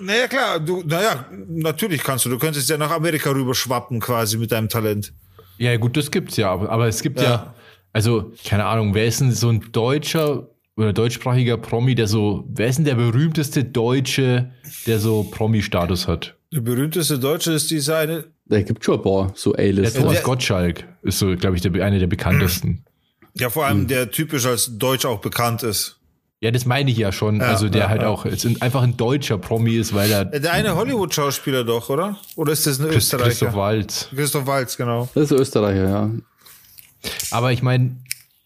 [0.00, 2.30] Naja, klar, du, naja, natürlich kannst du.
[2.30, 5.12] Du könntest ja nach Amerika rüberschwappen quasi mit deinem Talent.
[5.58, 7.24] Ja, gut, das gibt's ja, aber, aber es gibt ja.
[7.30, 7.54] Ja.
[7.92, 12.68] also, keine Ahnung, wer ist denn so ein deutscher oder deutschsprachiger Promi, der so, wer
[12.68, 14.50] ist denn der berühmteste Deutsche,
[14.86, 16.34] der so Promi-Status hat?
[16.52, 19.96] Der berühmteste Deutsche ist dieser eine, Da gibt schon ein paar so Der A-List.
[19.96, 22.84] Thomas der- Gottschalk ist so, glaube ich, der, einer der bekanntesten.
[23.34, 25.98] ja vor allem der typisch als Deutsch auch bekannt ist.
[26.40, 27.40] Ja, das meine ich ja schon.
[27.40, 28.08] also der ja, halt ja.
[28.08, 32.18] auch ein- einfach ein deutscher Promi ist, weil er Der eine Hollywood-Schauspieler doch, oder?
[32.36, 33.28] Oder ist das ein Christ, Österreicher?
[33.30, 34.08] Christoph Waltz.
[34.14, 35.08] Christoph Waltz, genau.
[35.14, 36.10] Das ist Österreicher, ja.
[37.30, 37.96] Aber ich meine,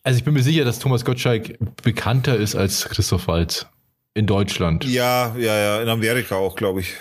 [0.04, 3.66] also ich bin mir sicher, dass Thomas Gottschalk bekannter ist als Christoph Waltz
[4.14, 4.84] in Deutschland.
[4.84, 6.94] Ja, ja, ja, in Amerika auch, glaube ich.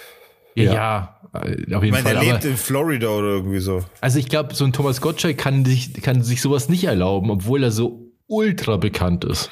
[0.56, 0.74] Ja, Ja.
[0.74, 2.14] ja, auf Ich jeden meine, Fall.
[2.16, 3.86] der lebt Aber, in Florida oder irgendwie so.
[4.02, 7.64] also ich glaube, so ein Thomas Gottschalk kann sich, kann sich sowas nicht erlauben, obwohl
[7.64, 9.50] er so ultra bekannt ist.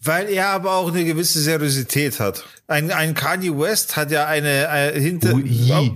[0.00, 2.44] Weil er aber auch eine gewisse Seriosität hat.
[2.66, 5.92] Ein, ein Kanye West hat ja eine, äh, hinter Oh, Yee.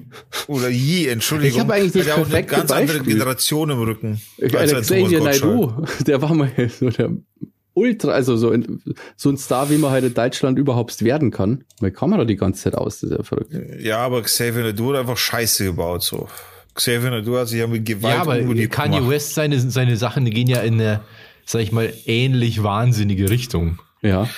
[0.48, 1.56] oder Yee, Entschuldigung.
[1.56, 3.12] Ich habe eigentlich das hat ja auch eine ganz andere Beispiel.
[3.14, 4.20] Generation im Rücken.
[4.38, 5.10] Ich, der Gottschalk.
[5.22, 7.10] Naidoo, der war mal so der
[7.74, 8.82] Ultra, also so ein,
[9.16, 11.64] so ein Star, wie man halt in Deutschland überhaupt werden kann.
[11.80, 13.54] Man da die ganze Zeit aus, das ist ja verrückt.
[13.80, 16.28] Ja, aber Xavier Naidoo hat einfach Scheiße gebaut, so.
[16.74, 19.10] Xavier Naidoo hat sich ja mit Gewalt Ja, aber Kanye gemacht.
[19.10, 21.00] West, seine, seine Sachen die gehen ja in eine,
[21.44, 23.80] sag ich mal, ähnlich wahnsinnige Richtung.
[24.02, 24.28] Ja.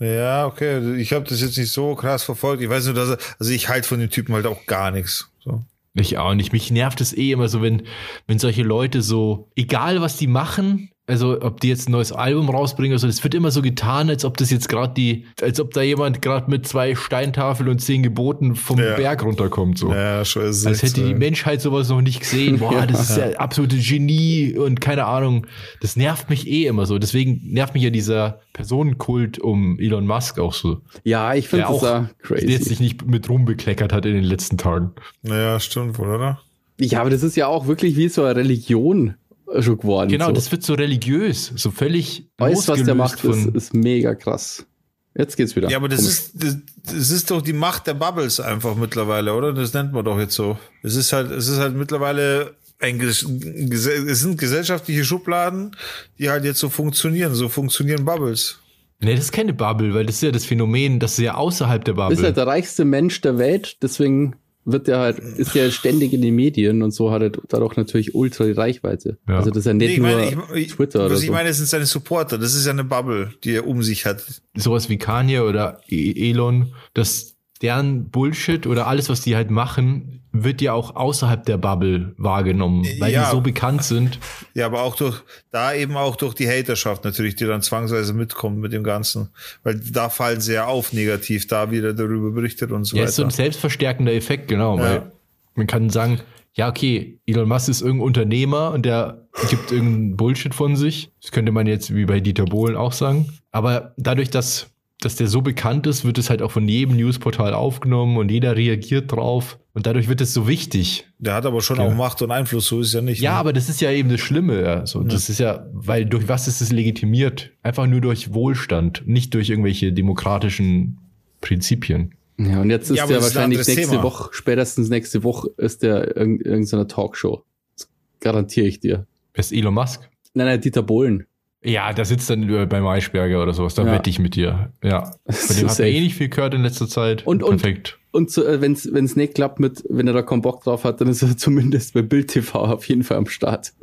[0.00, 0.96] Ja, okay.
[0.96, 2.62] Ich habe das jetzt nicht so krass verfolgt.
[2.62, 5.30] Ich weiß nur, dass er, also ich halte von dem Typen halt auch gar nichts.
[5.38, 5.64] So.
[5.94, 6.52] Ich auch nicht.
[6.52, 7.82] Mich nervt es eh immer so, wenn,
[8.26, 12.48] wenn solche Leute so, egal was die machen, also ob die jetzt ein neues Album
[12.50, 15.60] rausbringen oder so, es wird immer so getan, als ob das jetzt gerade die, als
[15.60, 18.96] ob da jemand gerade mit zwei Steintafeln und zehn Geboten vom Ja.
[18.96, 19.78] Berg runterkommt.
[19.78, 19.92] So.
[19.92, 22.58] Ja, schon ist Als hätte die Menschheit sowas noch nicht gesehen.
[22.58, 25.46] Boah, das ist ja absolute Genie und keine Ahnung.
[25.80, 26.98] Das nervt mich eh immer so.
[26.98, 30.80] Deswegen nervt mich ja dieser Personenkult um Elon Musk auch so.
[31.04, 32.56] Ja, ich finde Der das auch crazy.
[32.62, 34.92] sich nicht mit rumbekleckert hat in den letzten Tagen.
[35.22, 36.40] Naja, stimmt wohl, oder?
[36.80, 39.14] Ja, aber das ist ja auch wirklich wie so eine Religion
[39.60, 40.10] schon geworden.
[40.10, 40.32] Genau, so.
[40.32, 44.66] das wird so religiös, so völlig Alles, was der macht, ist, von, ist mega krass.
[45.14, 45.70] Jetzt geht's wieder.
[45.70, 46.12] Ja, aber das Komisch.
[46.12, 46.56] ist, das,
[46.94, 49.52] das ist doch die Macht der Bubbles einfach mittlerweile, oder?
[49.52, 50.58] Das nennt man doch jetzt so.
[50.82, 55.74] Es ist halt, es ist halt mittlerweile ein, es sind gesellschaftliche Schubladen,
[56.18, 57.34] die halt jetzt so funktionieren.
[57.34, 58.58] So funktionieren Bubbles.
[59.00, 61.84] Nee, das ist keine Bubble, weil das ist ja das Phänomen, das ist ja außerhalb
[61.84, 62.16] der Bubble.
[62.16, 64.36] ist halt der reichste Mensch der Welt, deswegen
[64.66, 68.14] wird der halt, ist der ständig in den Medien und so hat er dadurch natürlich
[68.14, 69.16] ultra die Reichweite.
[69.28, 69.36] Ja.
[69.38, 71.28] Also das ist ja Nee, nicht ich nur meine, ich, ich, Twitter oder was ich
[71.28, 71.32] so.
[71.32, 72.36] meine, sind seine Supporter.
[72.36, 74.22] Das ist ja eine Bubble, die er um sich hat.
[74.56, 80.20] sowas wie Kanye oder E- Elon, dass deren Bullshit oder alles, was die halt machen,
[80.44, 83.24] wird ja auch außerhalb der Bubble wahrgenommen, weil Ja.
[83.24, 84.18] die so bekannt sind.
[84.54, 88.58] Ja, aber auch durch, da eben auch durch die Haterschaft natürlich, die dann zwangsweise mitkommt
[88.58, 89.28] mit dem Ganzen.
[89.62, 93.16] Weil da fallen sie ja auf negativ, da wieder darüber berichtet und so Ja, ist
[93.16, 93.28] so weiter.
[93.28, 94.76] ein selbstverstärkender Effekt, genau.
[94.78, 94.82] Ja.
[94.82, 95.12] Weil
[95.54, 96.20] Man kann sagen,
[96.54, 101.10] ja, okay, Elon Musk ist irgendein Unternehmer und der gibt irgendeinen Bullshit von sich.
[101.20, 103.26] Das könnte man jetzt wie bei Dieter Bohlen auch sagen.
[103.52, 104.68] Aber dadurch, dass,
[105.00, 108.56] dass der so bekannt ist, wird es halt auch von jedem Newsportal aufgenommen und jeder
[108.56, 109.58] reagiert drauf.
[109.76, 111.06] Und dadurch wird es so wichtig.
[111.18, 111.82] Der hat aber schon Ja.
[111.84, 113.20] auch Macht und Einfluss, so ist es ja nicht.
[113.20, 113.36] Ja, ne?
[113.36, 114.62] aber das ist ja eben das Schlimme.
[114.62, 114.86] Ja.
[114.86, 117.50] So, Das ist ja, weil durch was ist es legitimiert?
[117.62, 120.96] Einfach nur durch Wohlstand, nicht durch irgendwelche demokratischen
[121.42, 122.14] Prinzipien.
[122.38, 124.02] Ja, und jetzt ist Ja, der wahrscheinlich nächste Thema.
[124.02, 127.44] Woche, spätestens nächste Woche ist der in irgendeiner Talkshow.
[127.76, 127.88] Das
[128.20, 129.06] garantiere ich dir.
[129.34, 130.08] Ist Elon Musk?
[130.32, 131.26] Nein, nein, Dieter Bohlen.
[131.62, 133.74] Ja, der sitzt dann beim Eisberger oder sowas.
[133.74, 133.92] Da Ja.
[133.92, 134.70] wette ich mit dir.
[134.82, 135.10] Ja.
[135.28, 135.82] Von dem hat Safe.
[135.82, 137.26] er eh nicht viel gehört in letzter Zeit.
[137.26, 137.98] Und- und- Perfekt.
[138.05, 141.00] Und so, äh, wenn's wenn's nicht klappt mit, wenn er da keinen Bock drauf hat,
[141.00, 143.72] dann ist er zumindest bei Bild TV auf jeden Fall am Start.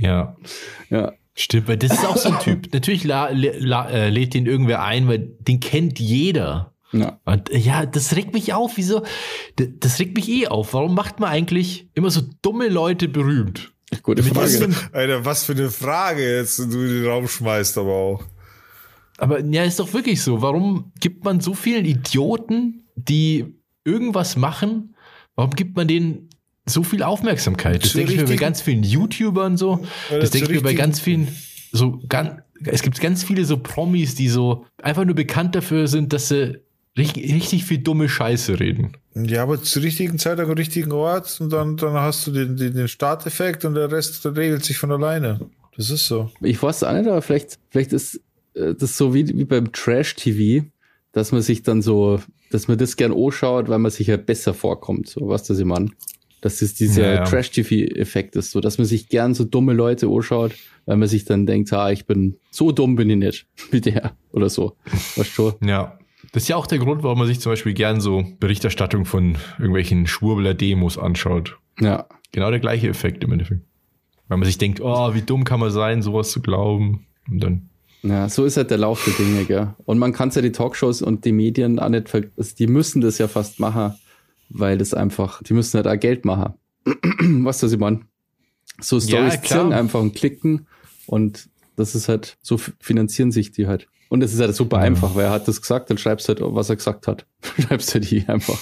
[0.00, 0.36] Ja.
[0.90, 1.12] Ja.
[1.34, 2.68] Stimmt, weil das ist auch so ein Typ.
[2.72, 6.72] Natürlich la, la, äh, lädt den irgendwer ein, weil den kennt jeder.
[6.92, 7.18] Ja.
[7.24, 8.76] Und äh, ja, das regt mich auf.
[8.76, 9.02] Wieso?
[9.56, 10.72] Das, das regt mich eh auf.
[10.72, 13.72] Warum macht man eigentlich immer so dumme Leute berühmt?
[14.02, 14.72] Gute Mit was, Frage.
[14.72, 18.24] für, Alter, was für eine Frage jetzt du in den Raum schmeißt, aber auch.
[19.16, 20.42] Aber ja, ist doch wirklich so.
[20.42, 23.57] Warum gibt man so vielen Idioten, die
[23.88, 24.94] irgendwas machen,
[25.34, 26.28] warum gibt man denen
[26.66, 27.82] so viel Aufmerksamkeit?
[27.82, 29.84] Das denke ich mir bei ganz vielen YouTubern so.
[30.10, 31.28] Oder Das denke ich mir bei ganz vielen
[31.72, 36.12] so ganz, es gibt ganz viele so Promis, die so einfach nur bekannt dafür sind,
[36.12, 36.60] dass sie
[36.96, 38.92] richtig, richtig viel dumme Scheiße reden.
[39.14, 42.74] Ja, aber zur richtigen Zeit am richtigen Ort und dann, dann hast du den, den,
[42.74, 45.40] den Starteffekt und der Rest regelt sich von alleine.
[45.76, 46.30] Das ist so.
[46.40, 48.20] Ich weiß auch nicht, aber vielleicht, vielleicht ist
[48.54, 50.66] äh, das so wie, wie beim Trash-TV,
[51.12, 52.20] dass man sich dann so,
[52.50, 55.08] dass man das gern anschaut, weil man sich ja besser vorkommt.
[55.08, 55.90] So, was das ich meine?
[56.40, 57.24] Dass es dieser Ja.
[57.24, 60.52] Trash-TV-Effekt ist, so dass man sich gern so dumme Leute anschaut,
[60.86, 64.16] weil man sich dann denkt, ah, ich bin, so dumm bin ich nicht, wie der
[64.32, 64.76] oder so.
[65.16, 65.52] Weißt du?
[65.64, 65.98] Ja.
[66.32, 69.36] Das ist ja auch der Grund, warum man sich zum Beispiel gern so Berichterstattung von
[69.58, 71.58] irgendwelchen Schwurbler-Demos anschaut.
[71.80, 72.06] Ja.
[72.32, 73.62] Genau der gleiche Effekt im Endeffekt.
[74.28, 77.06] Weil man sich denkt, oh, wie dumm kann man sein, sowas zu glauben.
[77.30, 77.70] Und dann,
[78.02, 79.74] Ja, so ist halt der Lauf der Dinge, gell.
[79.84, 83.00] Und man kann ja die Talkshows und die Medien auch nicht, ver also die müssen
[83.00, 83.94] das ja fast machen,
[84.50, 86.54] weil das einfach, die müssen halt auch Geld machen.
[87.44, 88.00] Was das ich meine?
[88.80, 89.64] So Ja, klar.
[89.64, 90.68] ziehen einfach und klicken
[91.06, 93.88] und das ist halt, so finanzieren sich die halt.
[94.08, 94.84] Und es ist halt super Ja.
[94.84, 97.26] einfach, weil er hat das gesagt, dann schreibst halt, was er gesagt hat.
[97.58, 98.58] schreibst halt hier einfach.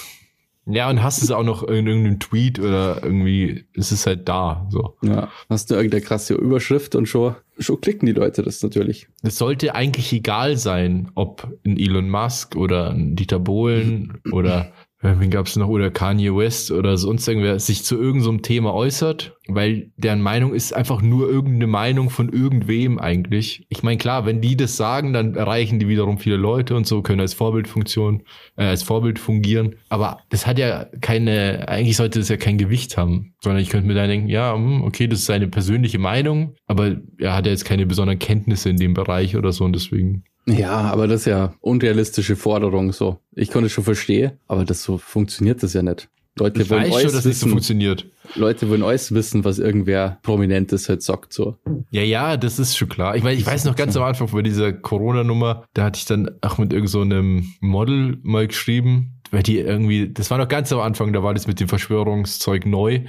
[0.66, 4.66] Ja, und hast es auch noch in irgendeinem Tweet oder irgendwie, ist es halt da,
[4.68, 4.96] so.
[5.02, 5.30] Ja.
[5.48, 9.06] Hast du irgendeine krasse Überschrift und schon, schon klicken die Leute das natürlich.
[9.22, 15.30] Es sollte eigentlich egal sein, ob ein Elon Musk oder ein Dieter Bohlen oder wen
[15.30, 19.35] gab es noch oder Kanye West oder sonst irgendwer sich zu irgendeinem so Thema äußert,
[19.48, 23.66] weil deren Meinung ist einfach nur irgendeine Meinung von irgendwem eigentlich.
[23.68, 27.02] Ich meine, klar, wenn die das sagen, dann erreichen die wiederum viele Leute und so,
[27.02, 28.22] können als Vorbildfunktion,
[28.56, 29.76] äh, als Vorbild fungieren.
[29.88, 33.86] Aber das hat ja keine, eigentlich sollte das ja kein Gewicht haben, sondern ich könnte
[33.86, 37.52] mir dann denken, ja, hm, okay, das ist seine persönliche Meinung, aber er hat ja
[37.52, 40.24] jetzt keine besonderen Kenntnisse in dem Bereich oder so und deswegen.
[40.48, 43.18] Ja, aber das ist ja unrealistische Forderung so.
[43.32, 46.08] Ich konnte es schon verstehen, aber das so funktioniert das ja nicht.
[46.38, 47.50] Leute Ich wollen weiß schon, dass nicht so wissen.
[47.50, 48.06] funktioniert.
[48.34, 51.56] Leute wollen alles wissen, was irgendwer Prominentes halt sagt so.
[51.90, 53.16] Ja, ja, das ist schon klar.
[53.16, 56.30] Ich, meine, ich weiß noch ganz am Anfang bei dieser Corona-Nummer, da hatte ich dann
[56.42, 60.72] auch mit irgend so einem Model mal geschrieben, weil die irgendwie, das war noch ganz
[60.72, 63.00] am Anfang, da war das mit dem Verschwörungszeug neu.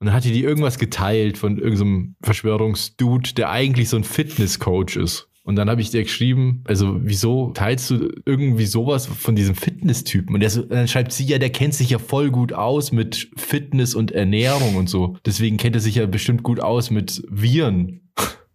[0.00, 5.28] Und dann hatte die irgendwas geteilt von irgendeinem Verschwörungsdude, der eigentlich so ein Fitnesscoach ist.
[5.46, 10.34] Und dann habe ich dir geschrieben, also wieso teilst du irgendwie sowas von diesem Fitnesstypen?
[10.34, 13.94] Und der dann schreibt sie ja, der kennt sich ja voll gut aus mit Fitness
[13.94, 15.16] und Ernährung und so.
[15.26, 18.00] Deswegen kennt er sich ja bestimmt gut aus mit Viren.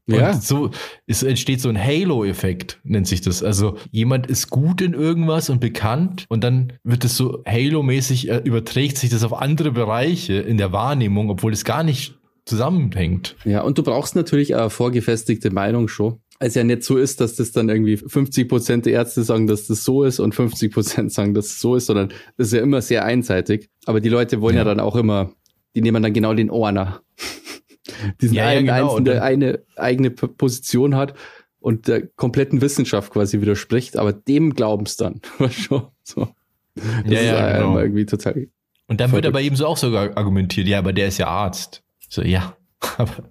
[0.08, 0.34] Und Ja.
[0.34, 0.72] so
[1.06, 3.44] es entsteht so ein Halo-Effekt, nennt sich das.
[3.44, 8.38] Also jemand ist gut in irgendwas und bekannt und dann wird es so Halo-mäßig, äh,
[8.44, 12.16] überträgt sich das auf andere Bereiche in der Wahrnehmung, obwohl es gar nicht
[12.46, 13.36] zusammenhängt.
[13.46, 16.18] Ja, und du brauchst natürlich eine vorgefestigte Meinung schon.
[16.42, 19.68] Es ja nicht so ist, dass das dann irgendwie 50 Prozent der Ärzte sagen, dass
[19.68, 22.62] das so ist und 50 Prozent sagen, dass es so ist, sondern das ist ja
[22.62, 23.70] immer sehr einseitig.
[23.86, 24.66] Aber die Leute wollen ja, Ja.
[24.66, 25.32] dann auch immer,
[25.76, 27.02] die nehmen dann genau den Orner.
[28.22, 28.84] Diesen Ja, ja, einen genau.
[28.86, 31.14] Einzelnen, der dann- eine eigene Position hat
[31.60, 35.20] und der kompletten Wissenschaft quasi widerspricht, aber dem dann.
[35.40, 35.88] Du schon?
[36.04, 36.30] So.
[36.76, 37.80] Das Ja, ist ja, genau.
[37.80, 38.48] irgendwie total.
[38.88, 39.28] Und dann wird Verrückt.
[39.28, 41.84] aber eben so auch sogar argumentiert, ja, aber der ist ja Arzt.
[42.08, 42.56] So, ja.
[42.98, 43.30] Aber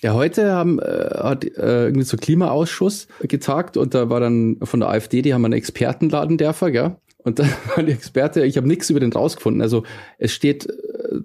[0.00, 4.80] Ja, heute haben, äh, hat äh, irgendwie so Klimaausschuss getagt und da war dann von
[4.80, 6.96] der AfD, die haben einen Expertenladen dürfen, gell?
[7.24, 9.60] Und dann war die Experte, ich habe nichts über den rausgefunden.
[9.60, 9.82] Also
[10.18, 10.72] es steht äh,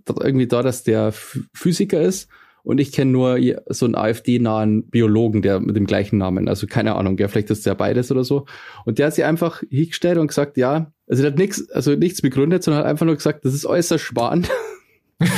[0.05, 2.29] da- irgendwie da, dass der Ph- Physiker ist
[2.63, 3.37] und ich kenne nur
[3.69, 6.47] so einen AfD-nahen Biologen, der mit dem gleichen Namen.
[6.47, 8.45] Also keine Ahnung, ja, vielleicht ist der beides oder so.
[8.85, 12.21] Und der hat sich einfach hingestellt und gesagt, ja, also der hat nichts, also nichts
[12.23, 14.49] begründet, sondern hat einfach nur gesagt, das ist äußerst spannend.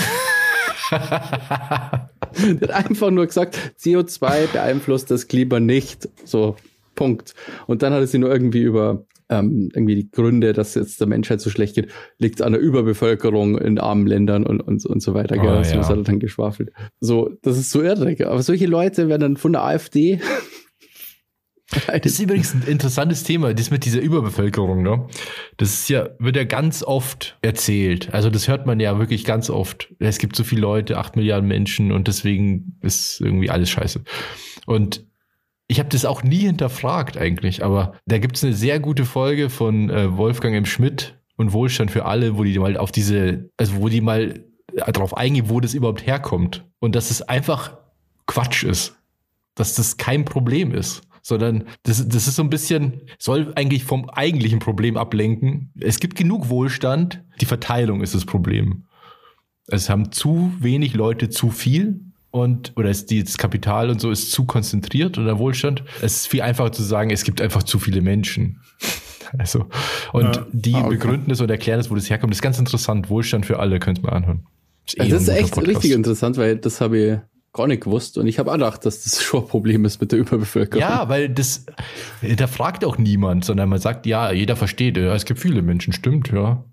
[2.61, 6.09] Der hat einfach nur gesagt, CO2 beeinflusst das Klima nicht.
[6.23, 6.55] So,
[6.95, 7.33] Punkt.
[7.67, 11.07] Und dann hat er sie nur irgendwie über ähm, irgendwie die Gründe, dass jetzt der
[11.07, 15.13] Menschheit so schlecht geht, liegt an der Überbevölkerung in armen Ländern und, und, und so
[15.13, 15.38] weiter.
[15.38, 15.49] Gell?
[15.49, 15.83] Ah, so ja.
[15.83, 16.71] hat er dann geschwafelt.
[16.99, 18.15] So, das ist so irre.
[18.15, 18.27] gell?
[18.27, 20.19] Aber solche Leute werden dann von der AfD.
[21.88, 25.07] Das ist übrigens ein interessantes Thema, das mit dieser Überbevölkerung, ne?
[25.57, 28.13] Das ist ja, wird ja ganz oft erzählt.
[28.13, 29.93] Also das hört man ja wirklich ganz oft.
[29.99, 34.01] Es gibt so viele Leute, acht Milliarden Menschen und deswegen ist irgendwie alles scheiße.
[34.65, 35.05] Und
[35.67, 39.49] ich habe das auch nie hinterfragt eigentlich, aber da gibt es eine sehr gute Folge
[39.49, 40.65] von äh, Wolfgang M.
[40.65, 44.45] Schmidt und Wohlstand für alle, wo die mal auf diese, also wo die mal
[44.76, 46.65] darauf eingehen, wo das überhaupt herkommt.
[46.80, 47.78] Und dass es einfach
[48.28, 48.95] Quatsch ist.
[49.55, 54.07] Dass das kein Problem ist sondern das, das ist so ein bisschen, soll eigentlich vom
[54.11, 55.71] eigentlichen Problem ablenken.
[55.80, 58.84] Es gibt genug Wohlstand, die Verteilung ist das Problem.
[59.65, 61.99] Es haben zu wenig Leute zu viel
[62.30, 65.84] und oder ist die, das Kapital und so ist zu konzentriert oder Wohlstand.
[65.99, 68.61] Es ist viel einfacher zu sagen, es gibt einfach zu viele Menschen.
[69.39, 69.65] Also,
[70.13, 70.45] und Ja.
[70.53, 70.89] die Ah, okay.
[70.97, 72.32] begründen es und erklären es, wo das herkommt.
[72.32, 73.09] Das ist ganz interessant.
[73.09, 74.45] Wohlstand für alle, könnt ihr mal anhören.
[74.95, 75.67] eh Also das ist echt Podcast.
[75.78, 77.17] richtig interessant, weil das habe ich
[77.56, 78.18] gar nicht gewusst.
[78.18, 80.80] Und ich habe auch gedacht, dass das schon ein Problem ist mit der Überbevölkerung.
[80.82, 81.66] Ja, weil das,
[82.38, 85.93] da fragt auch niemand, sondern man sagt, ja, jeder versteht, ja, es gibt viele Menschen,
[85.93, 86.64] stimmt, ja.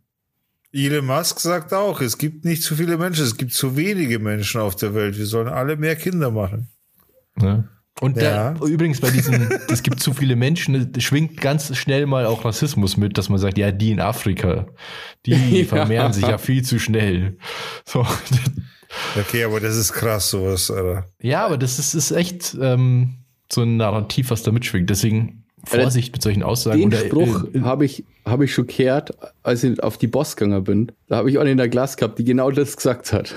[0.75, 4.61] Elon Musk sagt auch, es gibt nicht zu viele Menschen, es gibt zu wenige Menschen
[4.61, 5.19] auf der Welt.
[5.19, 6.69] Wir sollen alle mehr Kinder machen.
[7.37, 7.69] Ne?
[8.01, 8.55] Und Ja.
[8.55, 9.35] da, übrigens bei diesem,
[9.69, 13.59] es gibt zu viele Menschen, schwingt ganz schnell mal auch Rassismus mit, dass man sagt,
[13.59, 14.67] ja, die in Afrika,
[15.27, 15.65] die Ja.
[15.69, 17.37] vermehren sich ja viel zu schnell.
[17.85, 18.07] So.
[19.19, 21.07] Okay, aber das ist krass, sowas, Alter.
[21.21, 23.15] Ja, aber das ist, ist echt ähm,
[23.51, 24.89] so ein Narrativ, was da mitschwingt.
[24.91, 26.79] Deswegen Vorsicht mit solchen Aussagen.
[26.81, 29.11] Den Oder, Spruch äh, habe ich, habe ich schon gehört,
[29.43, 30.93] als ich auf die Boss gegangen bin.
[31.09, 33.35] Da habe ich auch in der Glas gehabt, die genau das gesagt hat.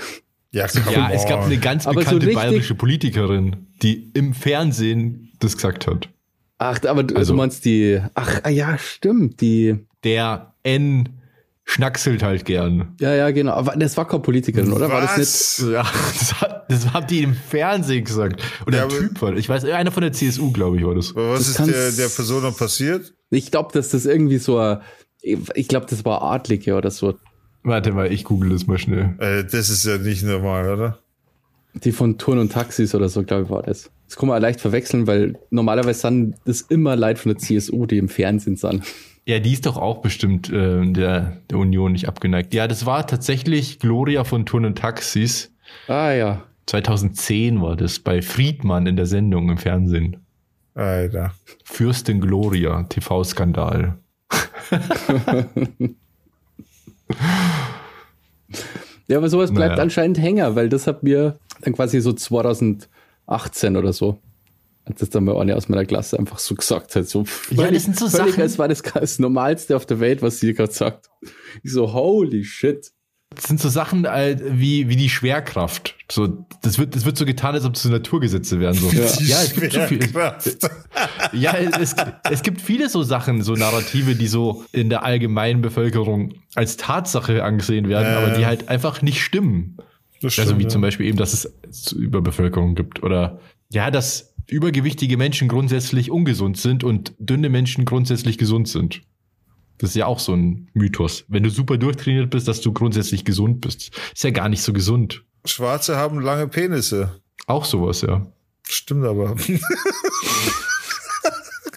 [0.52, 5.30] Ja, Ja, es gab eine ganz Aber so bekannte richtig- bayerische Politikerin, die im Fernsehen
[5.38, 6.08] das gesagt hat.
[6.58, 11.10] Ach, aber du, Also- du meinst die, ach, ah, ja, stimmt, die, Der N
[11.68, 12.94] schnackselt halt gern.
[13.00, 13.52] ja, ja, genau.
[13.52, 14.88] Aber das war keine Politikerin, oder?
[14.88, 15.28] War das nicht?
[15.28, 15.72] Was?
[15.72, 15.82] Ja,
[16.18, 18.42] das, hat, das haben die im Fernsehen gesagt.
[18.66, 19.36] Oder Ja, ein aber- Typ war.
[19.36, 21.10] Ich weiß, einer von der CSU, glaube ich, war das.
[21.10, 23.12] Aber was Das ist der, der Person noch passiert?
[23.30, 24.78] Ich glaube, dass das irgendwie so, ein-
[25.22, 27.14] ich glaube, das war Adlige oder so.
[27.64, 29.16] Warte mal, ich google das mal schnell.
[29.18, 30.98] Äh, das ist ja nicht normal, oder?
[31.74, 33.90] Die von Turn und Taxis oder so, glaube ich, war das.
[34.06, 37.98] Das kann man leicht verwechseln, weil normalerweise sind das immer Leute von der CSU, die
[37.98, 38.84] im Fernsehen sind.
[39.24, 42.54] Ja, die ist doch auch bestimmt äh, der, der Union nicht abgeneigt.
[42.54, 45.52] Ja, das war tatsächlich Gloria von Turn und Taxis.
[45.88, 46.44] Ah ja.
[46.66, 50.18] 2010 war das bei Friedmann in der Sendung im Fernsehen.
[50.74, 51.32] Alter.
[51.64, 53.98] Fürstin Gloria, TV-Skandal.
[59.08, 59.82] Ja, aber sowas bleibt Naja.
[59.82, 62.12] anscheinend hängen, weil das hat mir dann quasi so
[63.26, 64.20] 2018 oder so,
[64.84, 67.08] als das dann mal eine aus meiner Klasse einfach so gesagt hat.
[67.08, 70.22] So Ja, das sind so völlig, Sachen- als war das das Normalste auf der Welt,
[70.22, 71.10] was sie gerade sagt.
[71.62, 72.92] Ich so, holy shit.
[73.34, 75.96] Das sind so Sachen äh, wie, wie die Schwerkraft.
[76.10, 78.74] So, das wird, das wird so getan, als ob das so Naturgesetze wären.
[78.74, 78.88] So.
[78.90, 79.04] Ja.
[79.20, 79.98] ja es gibt so viel.
[81.32, 81.94] Ja, es,
[82.30, 87.42] es gibt viele so Sachen, so Narrative, die so in der allgemeinen Bevölkerung als Tatsache
[87.42, 89.76] angesehen werden, Ja, aber die halt einfach nicht stimmen.
[90.38, 96.10] Also wie zum Beispiel eben, dass es Überbevölkerung gibt oder ja, dass übergewichtige Menschen grundsätzlich
[96.10, 99.02] ungesund sind und dünne Menschen grundsätzlich gesund sind.
[99.78, 101.24] Das ist ja auch so ein Mythos.
[101.28, 103.90] Wenn du super durchtrainiert bist, dass du grundsätzlich gesund bist.
[104.14, 105.24] Ist ja gar nicht so gesund.
[105.44, 107.20] Schwarze haben lange Penisse.
[107.46, 108.26] Auch sowas, ja.
[108.68, 109.36] Stimmt aber.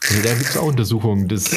[0.10, 1.28] Also da gibt es auch Untersuchungen.
[1.28, 1.52] Das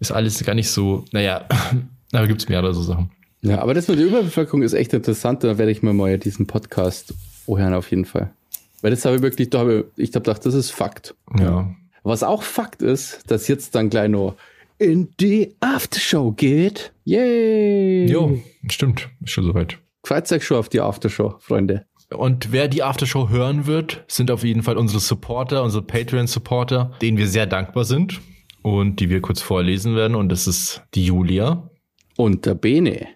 [0.00, 1.04] ist alles gar nicht so.
[1.12, 1.46] Naja,
[2.10, 3.10] da gibt es mehrere so Sachen.
[3.44, 5.44] Ja, aber das mit der Überbevölkerung ist echt interessant.
[5.44, 7.12] Da werde ich mir mal diesen Podcast
[7.46, 8.32] hören auf jeden Fall.
[8.80, 11.14] Weil das habe ich wirklich, da habe ich, ich habe gedacht, das ist Fakt.
[11.38, 11.74] Ja.
[12.02, 14.34] Was auch Fakt ist, dass jetzt dann gleich noch
[14.78, 16.92] in die Aftershow geht.
[17.04, 18.06] Yay!
[18.06, 18.38] Jo,
[18.70, 19.10] stimmt.
[19.22, 19.78] Ist schon soweit.
[20.04, 21.86] Freut euch schon auf die Aftershow, Freunde.
[22.10, 27.18] Und wer die Aftershow hören wird, sind auf jeden Fall unsere Supporter, unsere Patreon-Supporter, denen
[27.18, 28.20] wir sehr dankbar sind
[28.62, 30.14] und die wir kurz vorlesen werden.
[30.14, 31.70] Und das ist die Julia.
[32.16, 33.08] Und der Bene.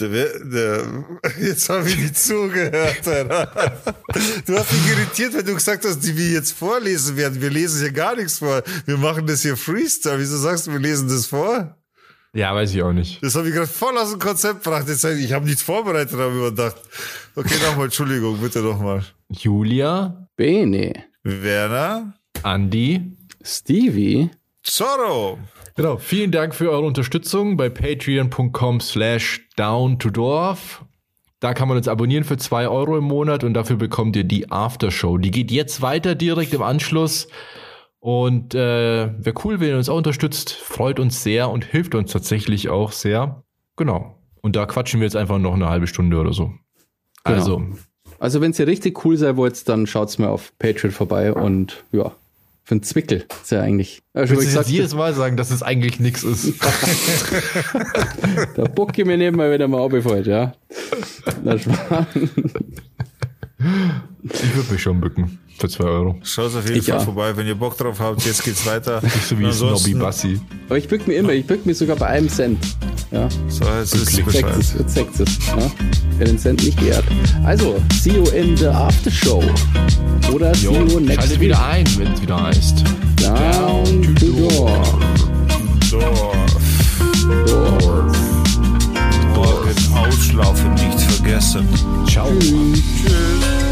[0.00, 1.04] Der,
[1.40, 3.06] jetzt habe ich nicht zugehört.
[3.06, 3.94] Alter.
[4.46, 7.40] Du hast mich irritiert, wenn du gesagt hast, die wir jetzt vorlesen werden.
[7.40, 8.62] Wir lesen hier gar nichts vor.
[8.86, 10.18] Wir machen das hier Freestyle.
[10.18, 11.76] Wieso sagst du, wir lesen das vor?
[12.34, 13.22] Ja, weiß ich auch nicht.
[13.22, 14.88] Das habe ich gerade voll aus dem Konzept gebracht.
[14.88, 16.76] Jetzt, ich ich habe nichts vorbereitet, habe ich mir gedacht.
[17.34, 19.04] Okay, nochmal, Entschuldigung, bitte nochmal.
[19.28, 20.94] Julia, Bene.
[21.22, 24.30] Werner, Andi, Stevie.
[24.62, 25.38] Zorro.
[25.74, 30.84] Genau, vielen Dank für eure Unterstützung bei patreon.com slash down to dorf.
[31.40, 34.50] Da kann man uns abonnieren für zwei Euro im Monat und dafür bekommt ihr die
[34.50, 35.18] Aftershow.
[35.18, 37.28] Die geht jetzt weiter direkt im Anschluss.
[37.98, 40.52] Und äh, wäre cool, wenn ihr uns auch unterstützt.
[40.52, 43.44] Freut uns sehr und hilft uns tatsächlich auch sehr.
[43.76, 44.18] Genau.
[44.40, 46.52] Und da quatschen wir jetzt einfach noch eine halbe Stunde oder so.
[47.24, 47.38] Genau.
[47.38, 47.62] Also,
[48.18, 52.12] Also wenn ihr richtig cool sein wollt, dann schaut's mir auf Patreon vorbei und ja,
[52.64, 54.02] für einen Zwickel ist ja eigentlich.
[54.14, 56.54] Schon willst gesagt, jetzt jedes Mal sagen, dass es eigentlich nichts ist?
[58.54, 60.54] da bock ich mir nicht mal wieder mal aufgefällt, ja.
[61.42, 61.54] Na.
[61.54, 61.66] Ich
[64.54, 66.16] würde mich schon bücken für 2 Euro.
[66.22, 67.04] Schaut auf jeden ich Fall ja.
[67.04, 68.24] vorbei, wenn ihr Bock drauf habt.
[68.24, 69.00] Jetzt geht's weiter.
[69.28, 70.40] So wie Snobby Bassi.
[70.68, 72.58] Aber ich bück mir immer, ich bück mir sogar bei einem Cent.
[73.10, 73.28] Ja.
[73.48, 75.42] So, jetzt ist es Sexist, wird sexist.
[75.48, 75.70] Ja?
[76.16, 77.04] Wer den Cent nicht geehrt.
[77.44, 79.42] Also, see you in the after show.
[80.32, 82.84] Oder see you next Schalte wieder ein, wenn es wieder heißt.
[83.16, 84.82] Down, Down to door.
[85.90, 86.34] Door.
[87.46, 87.46] Door.
[87.46, 88.12] door.
[89.34, 91.68] Morgen Ausschlafen nicht vergessen.
[92.08, 92.30] Ciao.
[92.38, 92.82] Tschüss.
[93.04, 93.71] Tschüss.